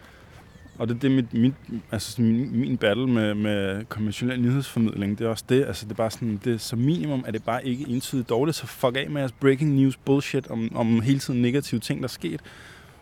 og 0.78 0.88
det, 0.88 1.02
det 1.02 1.12
er 1.12 1.16
mit, 1.16 1.34
mit, 1.34 1.54
altså 1.92 2.12
sådan, 2.12 2.26
min, 2.26 2.60
min 2.60 2.78
battle 2.78 3.08
med, 3.08 3.34
med 3.34 3.86
konventionel 3.86 4.42
nyhedsformidling. 4.42 5.18
Det 5.18 5.26
er 5.26 5.30
også 5.30 5.46
det. 5.50 5.66
Altså 5.66 5.86
det 5.86 5.92
er 5.92 5.96
bare 5.96 6.12
sådan, 6.12 6.42
det, 6.44 6.62
som 6.62 6.80
minimum 6.80 7.24
er 7.28 7.32
det 7.32 7.44
bare 7.44 7.66
ikke 7.66 7.90
entydigt 7.90 8.30
dårligt. 8.30 8.58
Så 8.58 8.68
fuck 8.68 8.98
af 8.98 9.10
med 9.10 9.22
jeres 9.22 9.32
breaking 9.32 9.76
news 9.76 9.98
bullshit 9.98 10.48
om, 10.48 10.76
om 10.76 11.02
hele 11.02 11.20
tiden 11.20 11.42
negative 11.42 11.80
ting, 11.80 12.00
der 12.00 12.04
er 12.04 12.08
sket. 12.08 12.42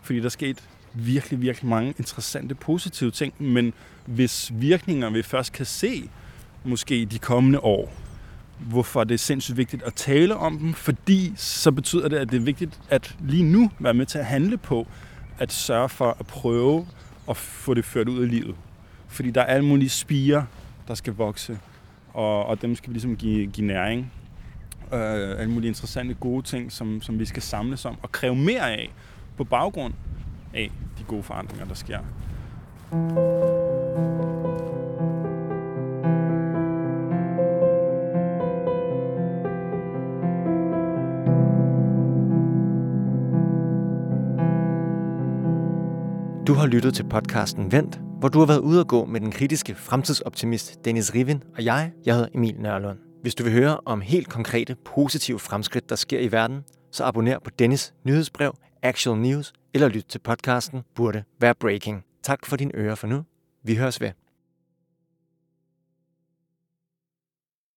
Fordi 0.02 0.20
der 0.20 0.26
er 0.26 0.30
sket 0.30 0.64
virkelig, 0.94 1.42
virkelig 1.42 1.70
mange 1.70 1.94
interessante, 1.98 2.56
positive 2.56 3.12
ting. 3.12 3.34
Men 3.40 3.74
hvis 4.06 4.52
virkninger 4.54 5.10
vi 5.10 5.22
først 5.22 5.54
kan 5.54 5.66
se, 5.66 6.10
måske 6.64 7.06
de 7.06 7.20
kommende 7.20 7.60
år, 7.60 7.94
hvorfor 8.60 9.04
det 9.04 9.14
er 9.14 9.20
sindssygt 9.20 9.58
vigtigt 9.58 9.84
at 9.84 9.94
tale 9.94 10.36
om 10.36 10.58
dem, 10.60 10.74
fordi 10.74 11.34
så 11.36 11.72
betyder 11.72 12.08
det, 12.08 12.18
at 12.18 12.32
det 12.32 12.38
er 12.38 12.44
vigtigt 12.44 12.80
at 12.90 13.16
lige 13.20 13.44
nu 13.44 13.72
være 13.80 13.94
med 13.94 14.06
til 14.06 14.18
at 14.18 14.26
handle 14.26 14.58
på, 14.58 14.88
at 15.40 15.52
sørge 15.52 15.90
for 15.90 16.18
at 16.20 16.28
prøve 16.28 16.88
at 17.30 17.38
få 17.38 17.74
det 17.74 17.86
ført 17.86 18.10
ud 18.10 18.26
i 18.26 18.30
livet. 18.30 18.56
Fordi 19.08 19.32
der 19.32 19.42
er 19.42 19.46
alle 19.46 19.66
mulige 19.66 19.90
spiger, 19.90 20.44
der 20.88 20.94
skal 20.94 21.14
vokse, 21.14 21.60
og, 22.14 22.46
og 22.46 22.62
dem 22.62 22.76
skal 22.76 22.90
vi 22.90 22.94
ligesom 22.94 23.16
give, 23.16 23.48
give 23.48 23.68
næring. 23.68 24.12
Øh, 24.94 25.40
alle 25.40 25.52
mulige 25.52 25.68
interessante, 25.68 26.14
gode 26.14 26.42
ting, 26.42 26.72
som, 26.72 27.02
som 27.02 27.20
vi 27.20 27.26
skal 27.26 27.42
samles 27.42 27.86
om 27.86 27.98
og 28.02 28.12
kræve 28.12 28.36
mere 28.36 28.72
af 28.72 28.94
på 29.38 29.44
baggrund 29.44 29.94
af 30.54 30.72
de 30.98 31.04
gode 31.04 31.24
forandringer, 31.24 31.66
der 31.66 31.74
sker. 31.74 32.00
Du 46.48 46.54
har 46.54 46.68
lyttet 46.68 46.94
til 46.94 47.04
podcasten 47.04 47.72
Vent, 47.72 48.02
hvor 48.20 48.30
du 48.30 48.40
har 48.40 48.46
været 48.46 48.60
ude 48.60 48.80
at 48.80 48.88
gå 48.88 49.06
med 49.06 49.22
den 49.22 49.32
kritiske 49.32 49.76
fremtidsoptimist 49.76 50.86
Dennis 50.86 51.14
Rivin 51.16 51.44
og 51.58 51.66
jeg, 51.66 51.92
jeg 52.06 52.16
hedder 52.16 52.30
Emil 52.36 52.56
Nørlund. 52.60 52.98
Hvis 53.22 53.36
du 53.36 53.44
vil 53.44 53.54
høre 53.54 53.78
om 53.86 54.02
helt 54.02 54.30
konkrete, 54.30 54.76
positive 54.86 55.40
fremskridt, 55.40 55.90
der 55.90 55.96
sker 55.96 56.20
i 56.20 56.32
verden, 56.32 56.64
så 56.92 57.04
abonner 57.04 57.40
på 57.40 57.50
Dennis 57.60 57.94
nyhedsbrev, 58.04 58.56
Actual 58.86 59.18
News, 59.18 59.54
eller 59.74 59.88
lyt 59.88 60.06
til 60.06 60.20
podcasten 60.20 60.84
Burde 60.96 61.24
Være 61.40 61.56
Breaking. 61.56 62.06
Tak 62.24 62.46
for 62.46 62.58
din 62.58 62.72
øre 62.76 62.96
for 62.96 63.08
nu. 63.08 63.24
Vi 63.64 63.76
høres 63.76 64.02
ved. 64.02 64.12